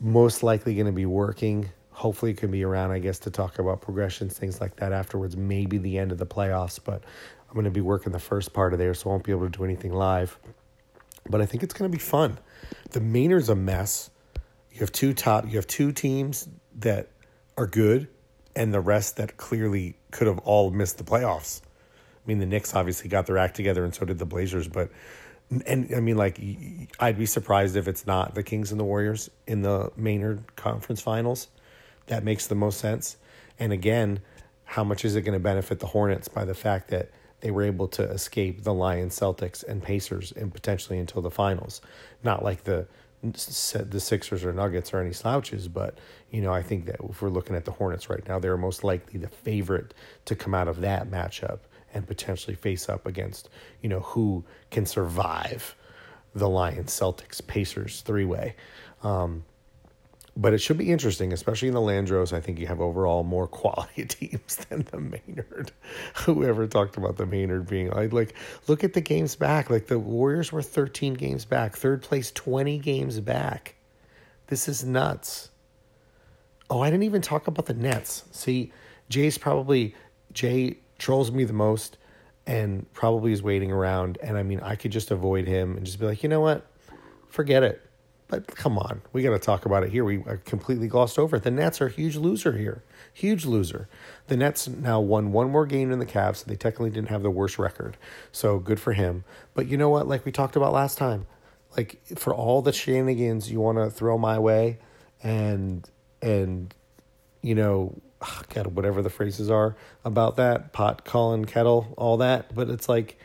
Most 0.01 0.43
likely 0.43 0.75
going 0.75 0.87
to 0.87 0.93
be 0.93 1.07
working. 1.07 1.71
Hopefully, 1.99 2.35
can 2.35 2.51
be 2.51 2.65
around, 2.65 2.91
I 2.91 2.99
guess, 2.99 3.19
to 3.21 3.31
talk 3.31 3.59
about 3.59 3.81
progressions, 3.81 4.39
things 4.39 4.61
like 4.61 4.77
that 4.77 4.93
afterwards. 4.93 5.37
Maybe 5.37 5.79
the 5.79 5.99
end 5.99 6.13
of 6.13 6.19
the 6.19 6.27
playoffs, 6.27 6.79
but 6.83 7.03
I'm 7.49 7.55
going 7.55 7.65
to 7.65 7.71
be 7.71 7.81
working 7.81 8.13
the 8.13 8.19
first 8.19 8.53
part 8.53 8.73
of 8.73 8.79
there, 8.79 8.95
so 8.95 9.11
I 9.11 9.13
won't 9.13 9.25
be 9.25 9.33
able 9.33 9.51
to 9.51 9.59
do 9.59 9.65
anything 9.65 9.93
live 9.93 10.39
but 11.29 11.41
I 11.41 11.47
think 11.47 11.63
it's 11.63 11.75
going 11.75 11.91
to 11.91 11.95
be 11.97 12.01
fun. 12.01 12.39
The 12.91 13.01
Maynard's 13.01 13.49
a 13.49 13.55
mess. 13.55 14.11
You 14.73 14.81
have 14.81 14.93
two 14.93 15.13
top. 15.13 15.47
You 15.47 15.57
have 15.57 15.67
two 15.67 15.93
teams 15.93 16.49
that 16.77 17.09
are 17.57 17.67
good, 17.67 18.09
and 18.57 18.73
the 18.73 18.81
rest 18.81 19.17
that 19.17 19.37
clearly 19.37 19.97
could 20.11 20.27
have 20.27 20.39
all 20.41 20.71
missed 20.71 20.99
the 20.99 21.05
playoffs. 21.05 21.61
I 21.65 22.29
mean, 22.29 22.39
the 22.39 22.47
Knicks 22.47 22.75
obviously 22.75 23.09
got 23.09 23.27
their 23.27 23.39
act 23.39 23.57
together, 23.57 23.85
and 23.85 23.95
so 23.95 24.05
did 24.05 24.19
the 24.19 24.27
Blazers. 24.27 24.69
But 24.69 24.91
and 25.67 25.93
I 25.95 26.01
mean, 26.01 26.17
like, 26.17 26.41
I'd 27.01 27.19
be 27.19 27.27
surprised 27.27 27.77
if 27.77 27.89
it's 27.89 28.07
not 28.07 28.35
the 28.35 28.43
Kings 28.43 28.71
and 28.71 28.79
the 28.79 28.85
Warriors 28.85 29.31
in 29.47 29.63
the 29.63 29.91
Maynard 29.97 30.57
Conference 30.57 31.01
Finals. 31.01 31.49
That 32.09 32.25
makes 32.25 32.47
the 32.47 32.55
most 32.55 32.79
sense. 32.79 33.17
And 33.59 33.73
again, 33.73 34.21
how 34.65 34.85
much 34.85 35.05
is 35.05 35.17
it 35.17 35.23
going 35.23 35.39
to 35.39 35.43
benefit 35.43 35.79
the 35.79 35.87
Hornets 35.87 36.29
by 36.29 36.45
the 36.45 36.55
fact 36.55 36.89
that 36.89 37.11
they 37.41 37.51
were 37.51 37.63
able 37.63 37.89
to 37.89 38.03
escape 38.03 38.63
the 38.63 38.75
Lions, 38.75 39.19
Celtics, 39.19 39.65
and 39.67 39.83
Pacers 39.83 40.33
and 40.33 40.53
potentially 40.53 40.99
until 40.99 41.23
the 41.23 41.31
finals. 41.31 41.81
Not 42.23 42.43
like 42.43 42.65
the 42.65 42.87
the 43.21 43.99
Sixers 43.99 44.45
or 44.45 44.53
Nuggets 44.53 44.95
or 44.95 45.01
any 45.01 45.13
slouches, 45.13 45.67
but 45.67 45.99
you 46.31 46.41
know 46.41 46.53
I 46.53 46.63
think 46.63 46.87
that 46.87 46.97
if 47.01 47.21
we're 47.21 47.31
looking 47.31 47.57
at 47.57 47.65
the 47.65 47.73
Hornets 47.73 48.09
right 48.09 48.27
now, 48.29 48.39
they're 48.39 48.57
most 48.57 48.85
likely 48.85 49.19
the 49.19 49.29
favorite 49.29 49.93
to 50.27 50.37
come 50.37 50.55
out 50.55 50.69
of 50.69 50.81
that 50.83 51.11
matchup 51.11 51.61
and 51.93 52.07
potentially 52.07 52.55
face 52.55 52.89
up 52.89 53.07
against 53.07 53.49
you 53.83 53.89
know 53.89 54.01
who 54.01 54.45
can 54.71 54.87
survive 54.87 55.75
the 56.35 56.49
Lions, 56.49 56.93
Celtics, 56.93 57.45
Pacers 57.45 58.03
three 58.03 58.25
way. 58.25 58.55
Um, 59.03 59.45
but 60.39 60.55
it 60.55 60.59
should 60.59 60.79
be 60.79 60.93
interesting, 60.93 61.33
especially 61.33 61.67
in 61.67 61.75
the 61.75 61.81
Landros. 61.81 62.33
I 62.33 62.41
think 62.41 62.61
you 62.61 62.69
have 62.69 62.81
overall 62.81 63.25
more 63.25 63.49
quality 63.49 64.05
teams 64.05 64.57
than 64.69 64.87
the 64.91 65.01
Maynard. 65.01 65.73
Whoever 66.15 66.69
talked 66.69 66.97
about 66.97 67.17
the 67.17 67.27
Maynard 67.27 67.69
being 67.69 67.91
like, 67.91 68.13
like, 68.13 68.35
look 68.69 68.85
at 68.85 68.93
the 68.93 69.01
games 69.01 69.35
back. 69.35 69.69
Like 69.69 69.89
the 69.89 69.99
Warriors 69.99 70.53
were 70.53 70.63
13 70.63 71.15
games 71.15 71.45
back, 71.45 71.77
third 71.77 72.03
place 72.03 72.31
20 72.31 72.79
games 72.79 73.19
back. 73.19 73.75
This 74.47 74.69
is 74.69 74.85
nuts. 74.85 75.51
Oh, 76.71 76.83
I 76.83 76.91
didn't 76.91 77.03
even 77.03 77.21
talk 77.21 77.49
about 77.49 77.67
the 77.67 77.75
Nets. 77.75 78.25
See, 78.31 78.73
Jay's 79.09 79.39
probably 79.39 79.97
Jay 80.33 80.79
trolls 80.99 81.33
me 81.33 81.45
the 81.45 81.53
most 81.53 81.99
and 82.47 82.91
probably 82.93 83.33
is 83.33 83.43
waiting 83.43 83.73
around. 83.73 84.19
And 84.23 84.39
I 84.39 84.45
mean, 84.45 84.61
I 84.61 84.77
could 84.77 84.93
just 84.93 85.11
avoid 85.11 85.49
him 85.49 85.77
and 85.77 85.85
just 85.85 85.99
be 85.99 86.07
like, 86.07 86.23
you 86.23 86.29
know 86.29 86.41
what? 86.41 86.65
Forget 87.27 87.65
it. 87.65 87.88
But 88.29 88.47
come 88.47 88.79
on, 88.79 89.01
we 89.13 89.23
got 89.23 89.31
to 89.31 89.39
talk 89.39 89.65
about 89.65 89.85
it 89.85 89.91
here. 89.91 90.05
We 90.05 90.23
completely 90.45 90.87
glossed 90.87 91.19
over 91.19 91.37
it. 91.37 91.45
The 91.45 91.51
Nets 91.51 91.81
are 91.81 91.87
a 91.87 91.91
huge 91.91 92.17
loser 92.17 92.53
here. 92.59 92.83
Huge 93.15 93.47
loser. 93.47 93.89
The 94.27 94.37
Nets 94.37 94.69
now 94.69 95.01
won 95.01 95.33
one 95.33 95.51
more 95.51 95.65
game 95.65 95.91
in 95.91 95.99
the 95.99 96.07
Cavs, 96.07 96.37
so 96.37 96.45
they 96.47 96.55
technically 96.55 96.91
didn't 96.91 97.09
have 97.09 97.23
the 97.23 97.31
worst 97.31 97.59
record. 97.59 97.97
So 98.31 98.59
good 98.59 98.79
for 98.79 98.93
him. 98.93 99.25
But 99.55 99.67
you 99.67 99.79
know 99.79 99.89
what? 99.89 100.07
Like 100.07 100.27
we 100.27 100.33
talked 100.33 100.57
about 100.57 100.75
last 100.75 100.99
time, 100.99 101.27
like 101.75 102.01
for 102.17 102.35
all 102.35 102.61
the 102.61 102.73
shenanigans 102.73 103.51
you 103.51 103.61
want 103.61 103.79
to 103.79 103.91
throw 103.91 104.19
my 104.19 104.39
way, 104.39 104.79
and 105.23 105.89
and 106.21 106.75
you 107.41 107.55
know, 107.55 107.99
ah, 108.21 108.43
God, 108.53 108.69
whatever 108.69 109.01
the 109.01 109.11
phrases 109.11 109.51
are 109.51 109.75
about 110.05 110.37
that 110.37 110.75
pot 110.75 111.05
calling 111.07 111.47
kettle, 111.47 111.95
all 111.97 112.19
that. 112.19 112.55
But 112.55 112.69
it's 112.69 112.91
like 112.91 113.19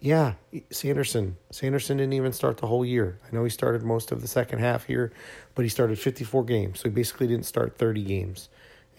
yeah, 0.00 0.34
Sanderson. 0.70 1.36
Sanderson 1.50 1.96
didn't 1.96 2.12
even 2.12 2.32
start 2.32 2.58
the 2.58 2.66
whole 2.66 2.84
year. 2.84 3.18
I 3.26 3.34
know 3.34 3.42
he 3.42 3.50
started 3.50 3.82
most 3.82 4.12
of 4.12 4.22
the 4.22 4.28
second 4.28 4.60
half 4.60 4.84
here, 4.84 5.12
but 5.54 5.64
he 5.64 5.68
started 5.68 5.98
54 5.98 6.44
games. 6.44 6.80
So 6.80 6.88
he 6.88 6.94
basically 6.94 7.26
didn't 7.26 7.46
start 7.46 7.76
30 7.76 8.04
games. 8.04 8.48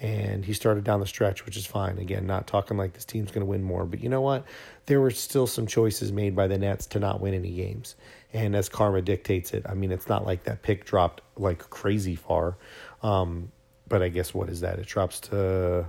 And 0.02 0.46
he 0.46 0.54
started 0.54 0.84
down 0.84 1.02
the 1.02 1.08
stretch, 1.08 1.46
which 1.46 1.58
is 1.58 1.66
fine. 1.66 1.98
Again, 1.98 2.26
not 2.26 2.48
talking 2.48 2.78
like 2.78 2.94
this 2.94 3.06
team's 3.06 3.32
going 3.32 3.42
to 3.42 3.46
win 3.46 3.64
more. 3.64 3.86
But 3.86 4.02
you 4.02 4.10
know 4.10 4.22
what? 4.22 4.46
There 4.86 5.02
were 5.02 5.12
still 5.12 5.48
some 5.48 5.68
choices 5.68 6.12
made 6.12 6.36
by 6.36 6.48
the 6.48 6.58
Nets 6.58 6.86
to 6.88 7.00
not 7.00 7.20
win 7.20 7.34
any 7.34 7.52
games. 7.52 7.96
And 8.32 8.56
as 8.56 8.70
karma 8.70 9.02
dictates 9.02 9.54
it, 9.54 9.66
I 9.68 9.74
mean, 9.74 9.92
it's 9.92 10.08
not 10.08 10.26
like 10.26 10.44
that 10.44 10.62
pick 10.62 10.86
dropped 10.86 11.22
like 11.38 11.70
crazy 11.70 12.16
far. 12.16 12.58
Um, 13.04 13.52
but 13.90 14.02
I 14.02 14.10
guess 14.10 14.34
what 14.34 14.50
is 14.50 14.62
that? 14.62 14.80
It 14.80 14.86
drops 14.86 15.20
to 15.22 15.88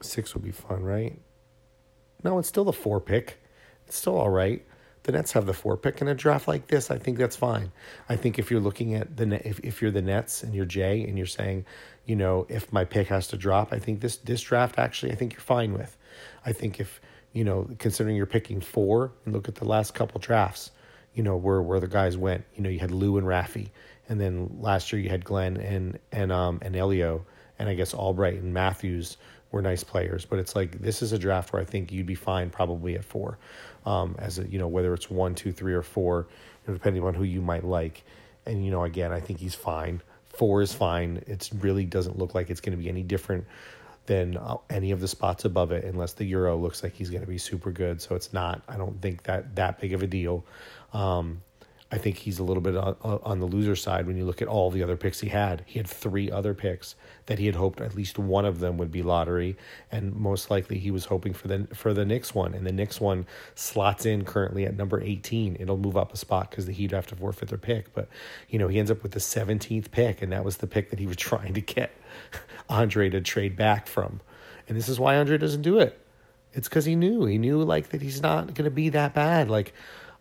six 0.00 0.34
would 0.34 0.44
be 0.44 0.52
fun, 0.52 0.82
right? 0.82 1.18
No, 2.24 2.38
it's 2.38 2.48
still 2.48 2.64
the 2.64 2.72
four 2.72 3.00
pick. 3.00 3.38
It's 3.88 3.96
still 3.96 4.18
all 4.18 4.28
right. 4.28 4.62
The 5.04 5.12
Nets 5.12 5.32
have 5.32 5.46
the 5.46 5.54
four 5.54 5.78
pick 5.78 6.02
in 6.02 6.08
a 6.08 6.14
draft 6.14 6.46
like 6.46 6.66
this. 6.66 6.90
I 6.90 6.98
think 6.98 7.16
that's 7.16 7.36
fine. 7.36 7.72
I 8.10 8.16
think 8.16 8.38
if 8.38 8.50
you're 8.50 8.60
looking 8.60 8.94
at 8.94 9.16
the 9.16 9.48
if 9.48 9.58
if 9.60 9.80
you're 9.80 9.90
the 9.90 10.02
Nets 10.02 10.42
and 10.42 10.54
you're 10.54 10.66
Jay 10.66 11.04
and 11.04 11.16
you're 11.16 11.26
saying, 11.26 11.64
you 12.04 12.14
know, 12.14 12.44
if 12.50 12.70
my 12.70 12.84
pick 12.84 13.08
has 13.08 13.26
to 13.28 13.38
drop, 13.38 13.72
I 13.72 13.78
think 13.78 14.00
this 14.00 14.18
this 14.18 14.42
draft 14.42 14.78
actually 14.78 15.12
I 15.12 15.14
think 15.14 15.32
you're 15.32 15.40
fine 15.40 15.72
with. 15.72 15.96
I 16.44 16.52
think 16.52 16.78
if 16.78 17.00
you 17.32 17.42
know, 17.42 17.70
considering 17.78 18.16
you're 18.16 18.26
picking 18.26 18.60
four 18.60 19.12
and 19.24 19.32
look 19.32 19.48
at 19.48 19.54
the 19.54 19.64
last 19.64 19.94
couple 19.94 20.20
drafts, 20.20 20.72
you 21.14 21.22
know 21.22 21.36
where 21.36 21.62
where 21.62 21.80
the 21.80 21.88
guys 21.88 22.18
went. 22.18 22.44
You 22.54 22.62
know, 22.62 22.68
you 22.68 22.78
had 22.78 22.90
Lou 22.90 23.16
and 23.16 23.26
Rafi, 23.26 23.70
and 24.10 24.20
then 24.20 24.58
last 24.60 24.92
year 24.92 25.00
you 25.00 25.08
had 25.08 25.24
Glenn 25.24 25.56
and 25.56 25.98
and 26.12 26.30
um 26.30 26.58
and 26.60 26.76
Elio, 26.76 27.24
and 27.58 27.70
I 27.70 27.74
guess 27.74 27.94
Albright 27.94 28.42
and 28.42 28.52
Matthews 28.52 29.16
were 29.50 29.62
nice 29.62 29.84
players. 29.84 30.24
But 30.24 30.38
it's 30.38 30.54
like 30.54 30.80
this 30.80 31.02
is 31.02 31.12
a 31.12 31.18
draft 31.18 31.52
where 31.52 31.62
I 31.62 31.64
think 31.64 31.92
you'd 31.92 32.06
be 32.06 32.14
fine 32.14 32.50
probably 32.50 32.94
at 32.94 33.04
four 33.04 33.38
um, 33.86 34.16
as 34.18 34.38
a, 34.38 34.48
you 34.48 34.58
know 34.58 34.68
whether 34.68 34.94
it's 34.94 35.10
one, 35.10 35.34
two, 35.34 35.52
three, 35.52 35.74
or 35.74 35.82
four, 35.82 36.26
you 36.66 36.72
know, 36.72 36.74
depending 36.74 37.02
on 37.02 37.14
who 37.14 37.24
you 37.24 37.40
might 37.40 37.64
like. 37.64 38.04
And 38.46 38.64
you 38.64 38.70
know, 38.70 38.84
again, 38.84 39.12
I 39.12 39.20
think 39.20 39.38
he's 39.38 39.54
fine. 39.54 40.02
Four 40.26 40.62
is 40.62 40.72
fine. 40.72 41.22
It 41.26 41.50
really 41.60 41.84
doesn't 41.84 42.18
look 42.18 42.34
like 42.34 42.50
it's 42.50 42.60
going 42.60 42.76
to 42.76 42.82
be 42.82 42.88
any 42.88 43.02
different 43.02 43.44
than 44.06 44.36
uh, 44.36 44.56
any 44.70 44.90
of 44.90 45.00
the 45.00 45.08
spots 45.08 45.44
above 45.44 45.70
it, 45.72 45.84
unless 45.84 46.14
the 46.14 46.24
Euro 46.26 46.56
looks 46.56 46.82
like 46.82 46.94
he's 46.94 47.10
going 47.10 47.20
to 47.20 47.28
be 47.28 47.38
super 47.38 47.70
good. 47.70 48.00
So 48.00 48.14
it's 48.14 48.32
not. 48.32 48.62
I 48.68 48.76
don't 48.76 49.00
think 49.00 49.22
that 49.24 49.54
that 49.56 49.80
big 49.80 49.92
of 49.92 50.02
a 50.02 50.06
deal. 50.06 50.44
Um, 50.92 51.42
I 51.90 51.96
think 51.96 52.18
he's 52.18 52.38
a 52.38 52.44
little 52.44 52.60
bit 52.60 52.76
on, 52.76 52.96
on, 53.02 53.40
the 53.40 53.46
loser 53.46 53.74
side 53.74 54.06
when 54.06 54.18
you 54.18 54.26
look 54.26 54.42
at 54.42 54.48
all 54.48 54.70
the 54.70 54.82
other 54.82 54.96
picks 54.96 55.20
he 55.20 55.30
had. 55.30 55.62
He 55.64 55.78
had 55.78 55.88
three 55.88 56.30
other 56.30 56.52
picks 56.52 56.94
that 57.26 57.38
he 57.38 57.46
had 57.46 57.54
hoped 57.54 57.80
at 57.80 57.94
least 57.94 58.18
one 58.18 58.44
of 58.44 58.60
them 58.60 58.76
would 58.76 58.92
be 58.92 59.02
lottery, 59.02 59.56
and 59.90 60.14
most 60.14 60.50
likely 60.50 60.78
he 60.78 60.90
was 60.90 61.06
hoping 61.06 61.32
for 61.32 61.48
the 61.48 61.66
for 61.74 61.94
the 61.94 62.04
Knicks 62.04 62.34
one. 62.34 62.52
And 62.52 62.66
the 62.66 62.72
Knicks 62.72 63.00
one 63.00 63.26
slots 63.54 64.04
in 64.04 64.26
currently 64.26 64.66
at 64.66 64.76
number 64.76 65.00
eighteen. 65.00 65.56
It'll 65.58 65.78
move 65.78 65.96
up 65.96 66.12
a 66.12 66.18
spot 66.18 66.50
because 66.50 66.66
the 66.66 66.72
Heat 66.72 66.90
have 66.90 67.06
to 67.06 67.16
forfeit 67.16 67.48
their 67.48 67.56
pick. 67.56 67.94
But 67.94 68.08
you 68.50 68.58
know 68.58 68.68
he 68.68 68.78
ends 68.78 68.90
up 68.90 69.02
with 69.02 69.12
the 69.12 69.20
seventeenth 69.20 69.90
pick, 69.90 70.20
and 70.20 70.30
that 70.30 70.44
was 70.44 70.58
the 70.58 70.66
pick 70.66 70.90
that 70.90 70.98
he 70.98 71.06
was 71.06 71.16
trying 71.28 71.54
to 71.54 71.62
get 71.62 71.90
Andre 72.68 73.08
to 73.08 73.22
trade 73.22 73.56
back 73.56 73.86
from. 73.86 74.20
And 74.68 74.76
this 74.76 74.90
is 74.90 75.00
why 75.00 75.16
Andre 75.16 75.38
doesn't 75.38 75.62
do 75.62 75.78
it. 75.78 75.98
It's 76.52 76.68
because 76.68 76.84
he 76.84 76.96
knew 76.96 77.24
he 77.24 77.38
knew 77.38 77.62
like 77.62 77.90
that 77.90 78.02
he's 78.02 78.20
not 78.20 78.48
going 78.48 78.64
to 78.64 78.70
be 78.70 78.90
that 78.90 79.14
bad. 79.14 79.48
Like, 79.48 79.72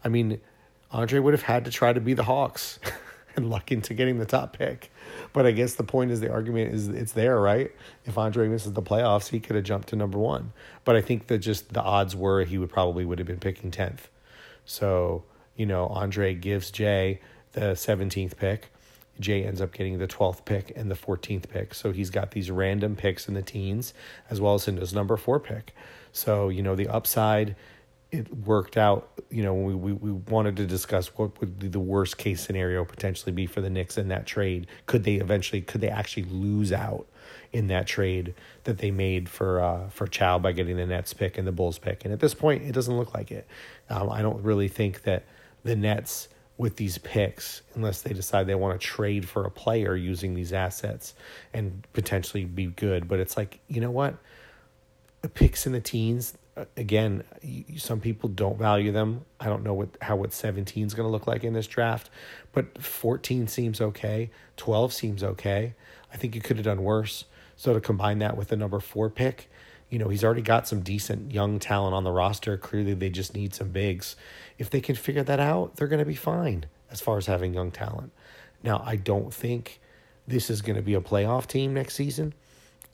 I 0.01 0.07
mean 0.07 0.39
Andre 0.91 1.19
would 1.19 1.33
have 1.33 1.43
had 1.43 1.65
to 1.65 1.71
try 1.71 1.93
to 1.93 1.99
be 1.99 2.13
the 2.13 2.23
Hawks 2.23 2.79
and 3.35 3.49
luck 3.49 3.71
into 3.71 3.93
getting 3.93 4.19
the 4.19 4.25
top 4.25 4.57
pick. 4.57 4.91
But 5.33 5.45
I 5.45 5.51
guess 5.51 5.75
the 5.75 5.83
point 5.83 6.11
is 6.11 6.19
the 6.19 6.31
argument 6.31 6.73
is 6.73 6.87
it's 6.87 7.11
there, 7.11 7.39
right? 7.39 7.71
If 8.05 8.17
Andre 8.17 8.47
misses 8.47 8.73
the 8.73 8.81
playoffs, 8.81 9.29
he 9.29 9.39
could 9.39 9.55
have 9.55 9.65
jumped 9.65 9.89
to 9.89 9.95
number 9.95 10.17
one. 10.17 10.53
But 10.85 10.95
I 10.95 11.01
think 11.01 11.27
that 11.27 11.39
just 11.39 11.73
the 11.73 11.81
odds 11.81 12.15
were 12.15 12.43
he 12.43 12.57
would 12.57 12.69
probably 12.69 13.05
would 13.05 13.19
have 13.19 13.27
been 13.27 13.39
picking 13.39 13.71
tenth. 13.71 14.09
So, 14.65 15.23
you 15.55 15.65
know, 15.65 15.87
Andre 15.87 16.33
gives 16.33 16.71
Jay 16.71 17.19
the 17.53 17.75
seventeenth 17.75 18.37
pick. 18.37 18.69
Jay 19.19 19.43
ends 19.43 19.61
up 19.61 19.73
getting 19.73 19.97
the 19.97 20.07
12th 20.07 20.45
pick 20.45 20.71
and 20.75 20.91
the 20.91 20.95
14th 20.95 21.49
pick. 21.49 21.73
So 21.73 21.91
he's 21.91 22.11
got 22.11 22.31
these 22.31 22.51
random 22.51 22.95
picks 22.95 23.27
in 23.27 23.33
the 23.33 23.41
teens 23.41 23.95
as 24.29 24.39
well 24.39 24.53
as 24.53 24.67
in 24.67 24.77
his 24.77 24.93
number 24.93 25.17
four 25.17 25.39
pick. 25.39 25.73
So, 26.11 26.49
you 26.49 26.61
know, 26.61 26.75
the 26.75 26.87
upside 26.87 27.55
it 28.11 28.33
worked 28.45 28.77
out, 28.77 29.21
you 29.29 29.43
know, 29.43 29.53
we, 29.53 29.75
we, 29.75 29.91
we 29.91 30.11
wanted 30.11 30.55
to 30.57 30.65
discuss 30.65 31.07
what 31.17 31.39
would 31.41 31.59
the 31.71 31.79
worst 31.79 32.17
case 32.17 32.41
scenario 32.41 32.85
potentially 32.85 33.31
be 33.33 33.45
for 33.45 33.59
the 33.59 33.69
Knicks 33.69 33.97
in 33.97 34.07
that 34.07 34.25
trade. 34.25 34.67
Could 34.85 35.03
they 35.03 35.15
eventually, 35.15 35.61
could 35.61 35.81
they 35.81 35.89
actually 35.89 36.23
lose 36.23 36.71
out 36.71 37.05
in 37.51 37.67
that 37.67 37.85
trade 37.85 38.33
that 38.63 38.77
they 38.77 38.91
made 38.91 39.27
for 39.27 39.61
uh, 39.61 39.89
for 39.89 40.07
Chow 40.07 40.39
by 40.39 40.53
getting 40.53 40.77
the 40.77 40.85
Nets 40.85 41.13
pick 41.13 41.37
and 41.37 41.45
the 41.45 41.51
Bulls 41.51 41.77
pick? 41.77 42.05
And 42.05 42.13
at 42.13 42.21
this 42.21 42.33
point, 42.33 42.63
it 42.63 42.71
doesn't 42.71 42.97
look 42.97 43.13
like 43.13 43.31
it. 43.31 43.45
Um, 43.89 44.09
I 44.09 44.21
don't 44.21 44.41
really 44.41 44.69
think 44.69 45.03
that 45.03 45.25
the 45.63 45.75
Nets 45.75 46.29
with 46.57 46.77
these 46.77 46.97
picks, 46.97 47.61
unless 47.75 48.01
they 48.01 48.13
decide 48.13 48.47
they 48.47 48.55
want 48.55 48.79
to 48.79 48.85
trade 48.85 49.27
for 49.27 49.43
a 49.43 49.51
player 49.51 49.95
using 49.95 50.33
these 50.33 50.53
assets 50.53 51.13
and 51.53 51.85
potentially 51.93 52.45
be 52.45 52.67
good. 52.67 53.07
But 53.07 53.19
it's 53.19 53.37
like, 53.37 53.59
you 53.67 53.79
know 53.79 53.91
what? 53.91 54.15
The 55.21 55.29
picks 55.29 55.67
in 55.67 55.73
the 55.73 55.81
teens, 55.81 56.37
again, 56.75 57.23
some 57.77 57.99
people 57.99 58.29
don't 58.29 58.57
value 58.57 58.91
them. 58.91 59.25
I 59.39 59.47
don't 59.47 59.63
know 59.63 59.73
what 59.73 59.89
how 60.01 60.15
what 60.15 60.33
17 60.33 60.85
is 60.85 60.93
going 60.93 61.07
to 61.07 61.11
look 61.11 61.27
like 61.27 61.43
in 61.43 61.53
this 61.53 61.67
draft, 61.67 62.09
but 62.51 62.81
14 62.81 63.47
seems 63.47 63.81
okay. 63.81 64.29
12 64.57 64.93
seems 64.93 65.23
okay. 65.23 65.75
I 66.13 66.17
think 66.17 66.35
you 66.35 66.41
could 66.41 66.57
have 66.57 66.65
done 66.65 66.83
worse. 66.83 67.25
So 67.55 67.73
to 67.73 67.81
combine 67.81 68.19
that 68.19 68.37
with 68.37 68.49
the 68.49 68.55
number 68.55 68.79
4 68.79 69.09
pick, 69.09 69.49
you 69.89 69.99
know, 69.99 70.09
he's 70.09 70.23
already 70.23 70.41
got 70.41 70.67
some 70.67 70.81
decent 70.81 71.31
young 71.31 71.59
talent 71.59 71.95
on 71.95 72.03
the 72.03 72.11
roster. 72.11 72.57
Clearly 72.57 72.93
they 72.93 73.09
just 73.09 73.33
need 73.33 73.53
some 73.53 73.69
bigs. 73.69 74.15
If 74.57 74.69
they 74.69 74.81
can 74.81 74.95
figure 74.95 75.23
that 75.23 75.39
out, 75.39 75.75
they're 75.75 75.87
going 75.87 75.99
to 75.99 76.05
be 76.05 76.15
fine 76.15 76.65
as 76.91 77.01
far 77.01 77.17
as 77.17 77.25
having 77.25 77.53
young 77.53 77.71
talent. 77.71 78.11
Now, 78.63 78.83
I 78.85 78.95
don't 78.95 79.33
think 79.33 79.79
this 80.27 80.49
is 80.49 80.61
going 80.61 80.75
to 80.75 80.81
be 80.81 80.93
a 80.93 81.01
playoff 81.01 81.47
team 81.47 81.73
next 81.73 81.95
season 81.95 82.33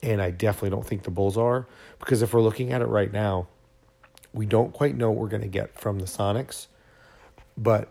and 0.04 0.20
I 0.20 0.30
definitely 0.30 0.70
don't 0.70 0.86
think 0.86 1.02
the 1.02 1.10
Bulls 1.10 1.36
are 1.36 1.66
because 1.98 2.22
if 2.22 2.34
we're 2.34 2.42
looking 2.42 2.72
at 2.72 2.82
it 2.82 2.86
right 2.86 3.10
now, 3.10 3.48
we 4.34 4.46
don't 4.46 4.72
quite 4.72 4.96
know 4.96 5.10
what 5.10 5.20
we're 5.20 5.28
going 5.28 5.42
to 5.42 5.48
get 5.48 5.78
from 5.78 6.00
the 6.00 6.06
Sonics, 6.06 6.66
but 7.56 7.88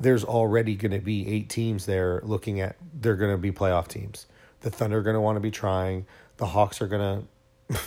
there's 0.00 0.24
already 0.24 0.74
going 0.74 0.92
to 0.92 0.98
be 0.98 1.28
eight 1.28 1.48
teams 1.48 1.86
there 1.86 2.20
looking 2.24 2.60
at 2.60 2.76
they're 2.92 3.16
going 3.16 3.30
to 3.30 3.38
be 3.38 3.52
playoff 3.52 3.86
teams. 3.86 4.26
The 4.60 4.70
Thunder 4.70 4.98
are 4.98 5.02
going 5.02 5.14
to 5.14 5.20
want 5.20 5.36
to 5.36 5.40
be 5.40 5.50
trying. 5.50 6.06
The 6.38 6.46
Hawks 6.46 6.80
are 6.80 6.86
going 6.88 7.28
to 7.70 7.78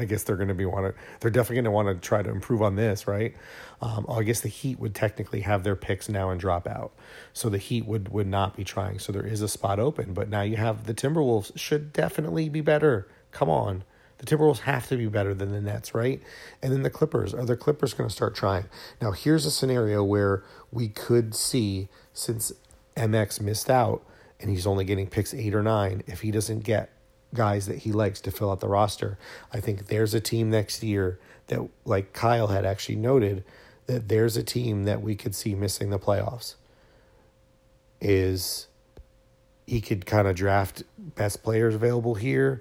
I 0.00 0.04
guess 0.06 0.22
they're 0.22 0.36
going 0.36 0.48
to 0.48 0.54
be 0.54 0.64
want 0.64 0.86
to 0.86 1.00
they're 1.20 1.30
definitely 1.30 1.56
going 1.56 1.64
to 1.64 1.70
want 1.70 1.88
to 1.88 1.94
try 2.06 2.22
to 2.22 2.30
improve 2.30 2.62
on 2.62 2.76
this, 2.76 3.06
right? 3.06 3.34
Um, 3.82 4.06
I 4.08 4.22
guess 4.22 4.40
the 4.40 4.48
Heat 4.48 4.78
would 4.78 4.94
technically 4.94 5.40
have 5.40 5.62
their 5.62 5.76
picks 5.76 6.08
now 6.08 6.30
and 6.30 6.40
drop 6.40 6.66
out, 6.66 6.92
so 7.34 7.50
the 7.50 7.58
Heat 7.58 7.84
would 7.84 8.08
would 8.08 8.26
not 8.26 8.56
be 8.56 8.64
trying. 8.64 8.98
So 8.98 9.12
there 9.12 9.26
is 9.26 9.42
a 9.42 9.48
spot 9.48 9.78
open, 9.78 10.14
but 10.14 10.30
now 10.30 10.40
you 10.40 10.56
have 10.56 10.86
the 10.86 10.94
Timberwolves 10.94 11.56
should 11.58 11.92
definitely 11.92 12.48
be 12.48 12.62
better. 12.62 13.08
Come 13.30 13.50
on, 13.50 13.84
the 14.20 14.26
Timberwolves 14.26 14.60
have 14.60 14.86
to 14.88 14.98
be 14.98 15.06
better 15.06 15.32
than 15.32 15.50
the 15.50 15.62
Nets, 15.62 15.94
right? 15.94 16.20
And 16.62 16.70
then 16.70 16.82
the 16.82 16.90
Clippers. 16.90 17.32
Are 17.32 17.46
the 17.46 17.56
Clippers 17.56 17.94
going 17.94 18.06
to 18.06 18.14
start 18.14 18.34
trying? 18.34 18.66
Now, 19.00 19.12
here's 19.12 19.46
a 19.46 19.50
scenario 19.50 20.04
where 20.04 20.44
we 20.70 20.88
could 20.88 21.34
see, 21.34 21.88
since 22.12 22.52
MX 22.96 23.40
missed 23.40 23.70
out 23.70 24.04
and 24.38 24.50
he's 24.50 24.66
only 24.66 24.84
getting 24.84 25.06
picks 25.06 25.32
eight 25.32 25.54
or 25.54 25.62
nine, 25.62 26.02
if 26.06 26.20
he 26.20 26.30
doesn't 26.30 26.64
get 26.64 26.90
guys 27.32 27.66
that 27.66 27.78
he 27.78 27.92
likes 27.92 28.20
to 28.20 28.30
fill 28.30 28.50
out 28.50 28.60
the 28.60 28.68
roster, 28.68 29.16
I 29.54 29.60
think 29.60 29.86
there's 29.86 30.12
a 30.12 30.20
team 30.20 30.50
next 30.50 30.82
year 30.82 31.18
that, 31.46 31.66
like 31.86 32.12
Kyle 32.12 32.48
had 32.48 32.66
actually 32.66 32.96
noted, 32.96 33.42
that 33.86 34.08
there's 34.08 34.36
a 34.36 34.42
team 34.42 34.84
that 34.84 35.00
we 35.00 35.16
could 35.16 35.34
see 35.34 35.54
missing 35.54 35.88
the 35.88 35.98
playoffs. 35.98 36.56
Is 38.02 38.66
he 39.66 39.80
could 39.80 40.04
kind 40.04 40.28
of 40.28 40.36
draft 40.36 40.82
best 40.98 41.42
players 41.42 41.74
available 41.74 42.16
here, 42.16 42.60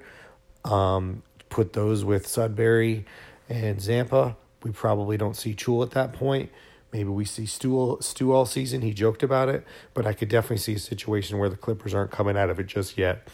um, 0.63 1.23
put 1.49 1.73
those 1.73 2.05
with 2.05 2.27
Sudbury 2.27 3.05
and 3.49 3.81
Zampa. 3.81 4.37
We 4.63 4.71
probably 4.71 5.17
don't 5.17 5.35
see 5.35 5.53
Chul 5.53 5.83
at 5.83 5.91
that 5.91 6.13
point. 6.13 6.51
Maybe 6.91 7.09
we 7.09 7.25
see 7.25 7.45
Stu, 7.45 7.97
Stu 8.01 8.31
all 8.33 8.45
season. 8.45 8.81
He 8.81 8.93
joked 8.93 9.21
about 9.21 9.49
it, 9.49 9.63
but 9.93 10.07
I 10.07 10.13
could 10.13 10.29
definitely 10.29 10.57
see 10.57 10.73
a 10.73 10.79
situation 10.79 11.37
where 11.37 11.49
the 11.49 11.55
Clippers 11.55 11.93
aren't 11.93 12.11
coming 12.11 12.35
out 12.37 12.49
of 12.49 12.59
it 12.59 12.67
just 12.67 12.97
yet. 12.97 13.27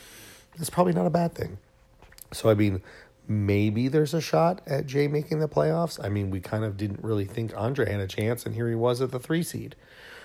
It's 0.55 0.69
probably 0.69 0.93
not 0.93 1.05
a 1.05 1.11
bad 1.11 1.33
thing. 1.33 1.57
So, 2.33 2.49
I 2.49 2.53
mean, 2.53 2.81
maybe 3.27 3.87
there's 3.87 4.13
a 4.13 4.21
shot 4.21 4.61
at 4.67 4.87
Jay 4.87 5.07
making 5.07 5.39
the 5.39 5.47
playoffs. 5.47 6.03
I 6.03 6.09
mean, 6.09 6.31
we 6.31 6.41
kind 6.41 6.65
of 6.65 6.75
didn't 6.75 7.03
really 7.03 7.25
think 7.25 7.53
Andre 7.55 7.89
had 7.89 8.01
a 8.01 8.07
chance, 8.07 8.45
and 8.45 8.55
here 8.55 8.67
he 8.67 8.75
was 8.75 9.01
at 9.01 9.11
the 9.11 9.19
three 9.19 9.43
seed. 9.43 9.75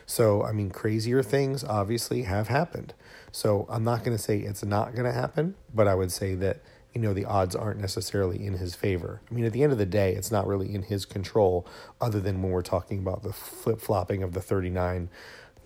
So, 0.06 0.42
I 0.42 0.50
mean, 0.50 0.70
crazier 0.70 1.22
things 1.22 1.62
obviously 1.62 2.22
have 2.22 2.48
happened. 2.48 2.94
So, 3.30 3.64
I'm 3.68 3.84
not 3.84 4.00
going 4.00 4.16
to 4.16 4.22
say 4.22 4.38
it's 4.38 4.64
not 4.64 4.92
going 4.92 5.04
to 5.04 5.12
happen, 5.12 5.54
but 5.72 5.86
I 5.86 5.94
would 5.94 6.10
say 6.10 6.34
that 6.36 6.60
you 6.94 7.00
know 7.00 7.14
the 7.14 7.24
odds 7.24 7.54
aren't 7.54 7.80
necessarily 7.80 8.44
in 8.44 8.54
his 8.54 8.74
favor. 8.74 9.20
I 9.30 9.34
mean, 9.34 9.44
at 9.44 9.52
the 9.52 9.62
end 9.62 9.72
of 9.72 9.78
the 9.78 9.86
day, 9.86 10.14
it's 10.14 10.30
not 10.30 10.46
really 10.46 10.74
in 10.74 10.82
his 10.82 11.04
control, 11.04 11.66
other 12.00 12.20
than 12.20 12.42
when 12.42 12.52
we're 12.52 12.62
talking 12.62 12.98
about 12.98 13.22
the 13.22 13.32
flip 13.32 13.80
flopping 13.80 14.22
of 14.22 14.32
the 14.32 14.40
39 14.40 15.08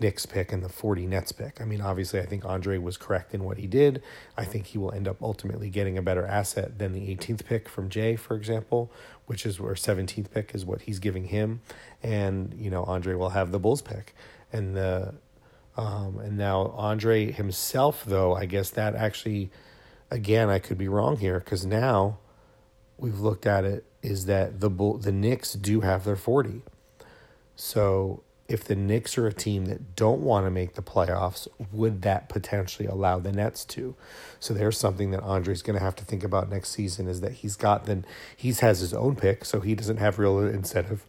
Knicks 0.01 0.27
pick 0.27 0.53
and 0.53 0.63
the 0.63 0.69
40 0.69 1.07
Nets 1.07 1.33
pick. 1.33 1.61
I 1.61 1.65
mean, 1.65 1.81
obviously, 1.81 2.21
I 2.21 2.27
think 2.27 2.45
Andre 2.45 2.79
was 2.79 2.97
correct 2.97 3.33
in 3.33 3.45
what 3.45 3.59
he 3.59 3.67
did. 3.67 4.03
I 4.37 4.45
think 4.45 4.67
he 4.67 4.79
will 4.79 4.93
end 4.93 5.07
up 5.07 5.23
ultimately 5.23 5.71
getting 5.71 5.97
a 5.97 6.03
better 6.03 6.27
asset 6.27 6.79
than 6.79 6.93
the 6.93 7.15
18th 7.15 7.45
pick 7.45 7.69
from 7.69 7.89
Jay, 7.89 8.17
for 8.17 8.37
example, 8.37 8.91
which 9.27 9.47
is 9.47 9.61
where 9.61 9.75
17th 9.75 10.31
pick 10.33 10.55
is 10.55 10.65
what 10.65 10.83
he's 10.83 10.99
giving 10.99 11.27
him, 11.27 11.61
and 12.03 12.55
you 12.59 12.71
know 12.71 12.85
Andre 12.85 13.15
will 13.15 13.31
have 13.31 13.53
the 13.53 13.61
Bulls 13.61 13.83
pick, 13.83 14.15
and 14.53 14.77
the 14.77 15.15
um, 15.77 16.19
and 16.21 16.37
now 16.37 16.69
Andre 16.77 17.33
himself, 17.33 18.05
though, 18.05 18.35
I 18.35 18.47
guess 18.47 18.71
that 18.71 18.95
actually 18.95 19.51
again, 20.15 20.49
I 20.49 20.61
could 20.61 20.79
be 20.79 20.89
wrong 20.89 21.17
here 21.17 21.41
because 21.41 21.67
now 21.67 22.19
we've 22.97 23.19
looked 23.19 23.47
at 23.47 23.65
it 23.65 23.85
is 24.01 24.27
that 24.27 24.61
the 24.61 24.71
Bull, 24.71 24.97
the 24.97 25.13
Knicks 25.13 25.55
do 25.55 25.81
have 25.81 26.05
their 26.05 26.17
40. 26.17 26.63
So 27.57 28.23
if 28.47 28.63
the 28.63 28.77
Knicks 28.77 29.19
are 29.19 29.27
a 29.27 29.33
team 29.33 29.65
that 29.67 29.97
don't 29.97 30.21
want 30.21 30.47
to 30.47 30.51
make 30.51 30.75
the 30.75 30.83
playoffs, 30.83 31.49
would 31.73 32.03
that 32.03 32.29
potentially 32.29 32.87
allow 32.87 33.19
the 33.19 33.33
Nets 33.33 33.65
to? 33.67 33.97
So 34.39 34.55
there's 34.55 34.79
something 34.79 35.11
that 35.11 35.23
Andre's 35.23 35.63
going 35.63 35.79
to 35.79 35.85
have 35.85 35.97
to 35.97 36.05
think 36.05 36.23
about 36.23 36.49
next 36.49 36.71
season 36.71 37.09
is 37.09 37.21
that 37.21 37.33
he's 37.33 37.57
got 37.57 37.87
then 37.87 38.07
he's 38.37 38.61
has 38.61 38.79
his 38.79 38.95
own 38.95 39.17
pick, 39.17 39.45
so 39.45 39.61
he 39.61 39.75
doesn't 39.75 39.97
have 39.97 40.21
real 40.21 40.39
incentive 40.39 41.05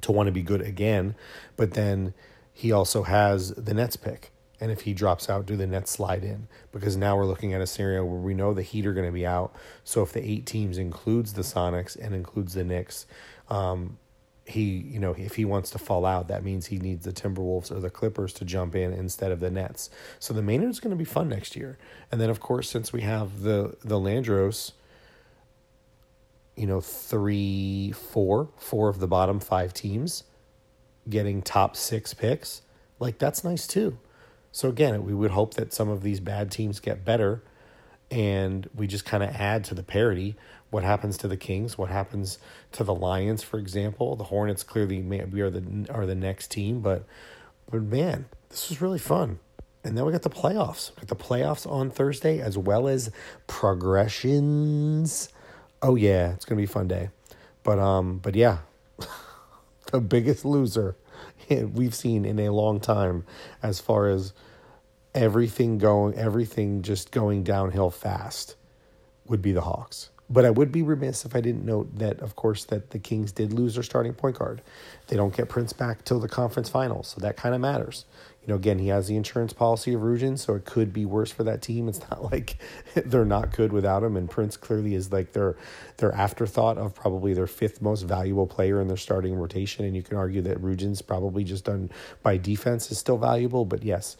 to 0.00 0.10
want 0.10 0.26
to 0.26 0.32
be 0.32 0.42
good 0.42 0.62
again, 0.62 1.14
but 1.56 1.74
then 1.74 2.12
he 2.52 2.72
also 2.72 3.04
has 3.04 3.50
the 3.54 3.74
Nets 3.74 3.96
pick. 3.96 4.32
And 4.60 4.70
if 4.70 4.82
he 4.82 4.94
drops 4.94 5.28
out, 5.28 5.46
do 5.46 5.56
the 5.56 5.66
Nets 5.66 5.90
slide 5.90 6.24
in? 6.24 6.48
Because 6.72 6.96
now 6.96 7.16
we're 7.16 7.26
looking 7.26 7.52
at 7.52 7.60
a 7.60 7.66
scenario 7.66 8.04
where 8.04 8.20
we 8.20 8.34
know 8.34 8.54
the 8.54 8.62
Heat 8.62 8.86
are 8.86 8.94
going 8.94 9.06
to 9.06 9.12
be 9.12 9.26
out. 9.26 9.54
So 9.84 10.02
if 10.02 10.12
the 10.12 10.24
eight 10.24 10.46
teams 10.46 10.78
includes 10.78 11.34
the 11.34 11.42
Sonics 11.42 11.96
and 11.96 12.14
includes 12.14 12.54
the 12.54 12.64
Knicks, 12.64 13.06
um, 13.48 13.98
he 14.46 14.62
you 14.62 15.00
know 15.00 15.12
if 15.18 15.34
he 15.34 15.44
wants 15.44 15.70
to 15.70 15.78
fall 15.78 16.06
out, 16.06 16.28
that 16.28 16.44
means 16.44 16.66
he 16.66 16.78
needs 16.78 17.04
the 17.04 17.12
Timberwolves 17.12 17.70
or 17.70 17.80
the 17.80 17.90
Clippers 17.90 18.32
to 18.34 18.44
jump 18.44 18.74
in 18.74 18.92
instead 18.92 19.32
of 19.32 19.40
the 19.40 19.50
Nets. 19.50 19.90
So 20.18 20.32
the 20.32 20.42
Maynard's 20.42 20.80
going 20.80 20.92
to 20.92 20.96
be 20.96 21.04
fun 21.04 21.28
next 21.28 21.56
year. 21.56 21.78
And 22.10 22.20
then 22.20 22.30
of 22.30 22.40
course, 22.40 22.70
since 22.70 22.92
we 22.92 23.02
have 23.02 23.42
the 23.42 23.76
the 23.84 23.96
Landros, 23.96 24.72
you 26.54 26.66
know 26.66 26.80
three, 26.80 27.92
four, 27.92 28.50
four 28.56 28.88
of 28.88 29.00
the 29.00 29.08
bottom 29.08 29.40
five 29.40 29.74
teams 29.74 30.24
getting 31.08 31.42
top 31.42 31.76
six 31.76 32.14
picks, 32.14 32.62
like 32.98 33.18
that's 33.18 33.42
nice 33.44 33.66
too. 33.66 33.98
So 34.56 34.70
again, 34.70 35.04
we 35.04 35.12
would 35.12 35.32
hope 35.32 35.52
that 35.56 35.74
some 35.74 35.90
of 35.90 36.02
these 36.02 36.18
bad 36.18 36.50
teams 36.50 36.80
get 36.80 37.04
better 37.04 37.42
and 38.10 38.66
we 38.74 38.86
just 38.86 39.04
kind 39.04 39.22
of 39.22 39.28
add 39.36 39.64
to 39.64 39.74
the 39.74 39.82
parity. 39.82 40.34
What 40.70 40.82
happens 40.82 41.18
to 41.18 41.28
the 41.28 41.36
Kings? 41.36 41.76
What 41.76 41.90
happens 41.90 42.38
to 42.72 42.82
the 42.82 42.94
Lions, 42.94 43.42
for 43.42 43.58
example? 43.58 44.16
The 44.16 44.24
Hornets 44.24 44.62
clearly 44.62 45.02
we 45.02 45.42
are 45.42 45.50
the 45.50 45.86
are 45.90 46.06
the 46.06 46.14
next 46.14 46.50
team, 46.50 46.80
but 46.80 47.04
but 47.70 47.82
man, 47.82 48.30
this 48.48 48.70
was 48.70 48.80
really 48.80 48.98
fun. 48.98 49.40
And 49.84 49.94
then 49.94 50.06
we 50.06 50.12
got 50.12 50.22
the 50.22 50.30
playoffs. 50.30 50.90
We 50.96 51.06
got 51.06 51.08
the 51.08 51.22
playoffs 51.22 51.70
on 51.70 51.90
Thursday 51.90 52.40
as 52.40 52.56
well 52.56 52.88
as 52.88 53.10
progressions. 53.46 55.28
Oh 55.82 55.96
yeah, 55.96 56.32
it's 56.32 56.46
gonna 56.46 56.56
be 56.56 56.64
a 56.64 56.66
fun 56.66 56.88
day. 56.88 57.10
But 57.62 57.78
um, 57.78 58.20
but 58.20 58.34
yeah, 58.34 58.60
the 59.92 60.00
biggest 60.00 60.46
loser 60.46 60.96
we've 61.50 61.94
seen 61.94 62.24
in 62.24 62.38
a 62.38 62.48
long 62.48 62.80
time 62.80 63.26
as 63.62 63.80
far 63.80 64.08
as 64.08 64.32
everything 65.16 65.78
going 65.78 66.14
everything 66.14 66.82
just 66.82 67.10
going 67.10 67.42
downhill 67.42 67.90
fast 67.90 68.54
would 69.26 69.42
be 69.42 69.50
the 69.50 69.62
Hawks. 69.62 70.10
But 70.28 70.44
I 70.44 70.50
would 70.50 70.72
be 70.72 70.82
remiss 70.82 71.24
if 71.24 71.36
I 71.36 71.40
didn't 71.40 71.64
note 71.64 71.98
that, 71.98 72.18
of 72.20 72.34
course, 72.34 72.64
that 72.64 72.90
the 72.90 72.98
Kings 72.98 73.30
did 73.30 73.52
lose 73.52 73.74
their 73.74 73.84
starting 73.84 74.12
point 74.12 74.38
guard. 74.38 74.60
They 75.06 75.16
don't 75.16 75.34
get 75.36 75.48
Prince 75.48 75.72
back 75.72 76.04
till 76.04 76.18
the 76.18 76.28
conference 76.28 76.68
finals, 76.68 77.08
so 77.08 77.20
that 77.20 77.36
kind 77.36 77.54
of 77.54 77.60
matters. 77.60 78.06
You 78.42 78.48
know, 78.48 78.56
again, 78.56 78.78
he 78.78 78.88
has 78.88 79.06
the 79.06 79.16
insurance 79.16 79.52
policy 79.52 79.94
of 79.94 80.00
Rugen, 80.02 80.36
so 80.36 80.54
it 80.54 80.64
could 80.64 80.92
be 80.92 81.04
worse 81.04 81.30
for 81.30 81.44
that 81.44 81.62
team. 81.62 81.88
It's 81.88 82.00
not 82.10 82.24
like 82.32 82.58
they're 82.94 83.24
not 83.24 83.52
good 83.52 83.72
without 83.72 84.02
him, 84.02 84.16
and 84.16 84.28
Prince 84.28 84.56
clearly 84.56 84.94
is 84.94 85.12
like 85.12 85.32
their 85.32 85.56
their 85.98 86.12
afterthought 86.12 86.76
of 86.76 86.94
probably 86.94 87.32
their 87.32 87.46
fifth 87.46 87.80
most 87.80 88.02
valuable 88.02 88.48
player 88.48 88.80
in 88.80 88.88
their 88.88 88.96
starting 88.96 89.34
rotation. 89.34 89.84
And 89.84 89.94
you 89.94 90.02
can 90.02 90.16
argue 90.16 90.42
that 90.42 90.60
Rugen's 90.60 91.02
probably 91.02 91.44
just 91.44 91.64
done 91.64 91.90
by 92.22 92.36
defense 92.36 92.90
is 92.90 92.98
still 92.98 93.18
valuable, 93.18 93.64
but 93.64 93.84
yes, 93.84 94.16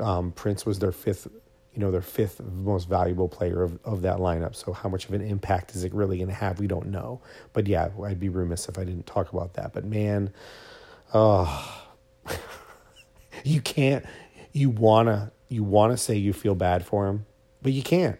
um, 0.00 0.32
Prince 0.32 0.66
was 0.66 0.78
their 0.78 0.92
fifth 0.92 1.28
you 1.72 1.80
know, 1.80 1.90
their 1.90 2.02
fifth 2.02 2.40
most 2.40 2.88
valuable 2.88 3.28
player 3.28 3.62
of, 3.62 3.78
of 3.84 4.02
that 4.02 4.18
lineup. 4.18 4.56
So 4.56 4.72
how 4.72 4.88
much 4.88 5.06
of 5.06 5.14
an 5.14 5.20
impact 5.20 5.74
is 5.74 5.84
it 5.84 5.94
really 5.94 6.16
going 6.16 6.28
to 6.28 6.34
have? 6.34 6.58
We 6.58 6.66
don't 6.66 6.88
know. 6.88 7.20
But 7.52 7.68
yeah, 7.68 7.90
I'd 8.04 8.18
be 8.18 8.28
remiss 8.28 8.68
if 8.68 8.76
I 8.76 8.84
didn't 8.84 9.06
talk 9.06 9.32
about 9.32 9.54
that. 9.54 9.72
But 9.72 9.84
man, 9.84 10.32
oh, 11.14 11.86
you 13.44 13.60
can't. 13.60 14.04
You 14.52 14.70
wanna 14.70 15.30
you 15.48 15.62
wanna 15.62 15.96
say 15.96 16.16
you 16.16 16.32
feel 16.32 16.56
bad 16.56 16.84
for 16.84 17.06
him, 17.06 17.24
but 17.62 17.72
you 17.72 17.82
can't. 17.82 18.18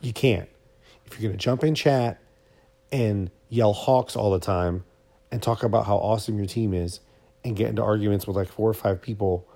You 0.00 0.12
can't. 0.12 0.48
If 1.06 1.20
you're 1.20 1.30
gonna 1.30 1.38
jump 1.38 1.62
in 1.62 1.76
chat 1.76 2.20
and 2.90 3.30
yell 3.48 3.72
Hawks 3.72 4.16
all 4.16 4.32
the 4.32 4.40
time 4.40 4.84
and 5.30 5.40
talk 5.40 5.62
about 5.62 5.86
how 5.86 5.96
awesome 5.96 6.38
your 6.38 6.46
team 6.46 6.74
is 6.74 6.98
and 7.44 7.54
get 7.54 7.68
into 7.68 7.84
arguments 7.84 8.26
with 8.26 8.36
like 8.36 8.48
four 8.48 8.68
or 8.68 8.74
five 8.74 9.00
people 9.00 9.48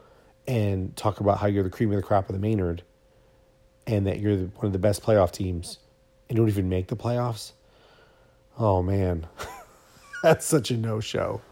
and 0.49 0.97
talk 0.97 1.21
about 1.21 1.39
how 1.39 1.47
you're 1.47 1.63
the 1.63 1.71
cream 1.71 1.91
of 1.91 1.97
the 1.97 2.03
crop 2.03 2.29
of 2.29 2.35
the 2.35 2.41
Maynard 2.41 2.83
and 3.87 4.07
that 4.07 4.19
you're 4.19 4.37
one 4.37 4.67
of 4.67 4.73
the 4.73 4.79
best 4.79 5.03
playoff 5.03 5.31
teams 5.31 5.79
and 6.29 6.37
don't 6.37 6.49
even 6.49 6.69
make 6.69 6.89
the 6.89 6.97
playoffs, 6.97 7.53
oh 8.59 8.83
man, 8.83 9.27
that's 10.23 10.47
such 10.47 10.71
a 10.71 10.77
no 10.77 11.01
show. 11.01 11.43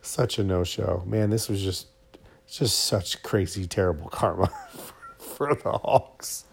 Such 0.00 0.38
a 0.38 0.44
no 0.44 0.62
show. 0.62 1.02
Man, 1.04 1.30
this 1.30 1.48
was 1.48 1.60
just 1.60 1.88
just 2.48 2.78
such 2.84 3.22
crazy, 3.24 3.66
terrible 3.66 4.08
karma 4.10 4.48
for 5.18 5.54
the 5.54 5.72
Hawks. 5.72 6.44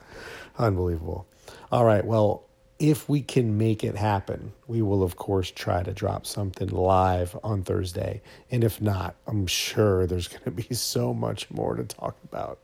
Unbelievable. 0.57 1.27
All 1.71 1.85
right, 1.85 2.03
well, 2.03 2.47
if 2.83 3.07
we 3.07 3.21
can 3.21 3.57
make 3.57 3.81
it 3.81 3.95
happen, 3.95 4.51
we 4.67 4.81
will, 4.81 5.03
of 5.03 5.15
course, 5.15 5.49
try 5.49 5.83
to 5.83 5.93
drop 5.93 6.25
something 6.25 6.67
live 6.67 7.33
on 7.41 7.63
Thursday. 7.63 8.21
And 8.51 8.61
if 8.61 8.81
not, 8.81 9.15
I'm 9.25 9.47
sure 9.47 10.05
there's 10.05 10.27
going 10.27 10.43
to 10.43 10.51
be 10.51 10.75
so 10.75 11.13
much 11.13 11.49
more 11.49 11.77
to 11.77 11.85
talk 11.85 12.17
about 12.25 12.59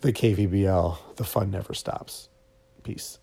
the 0.00 0.14
KVBL, 0.14 0.96
the 1.16 1.24
fun 1.24 1.50
never 1.50 1.74
stops. 1.74 2.30
Peace. 2.84 3.18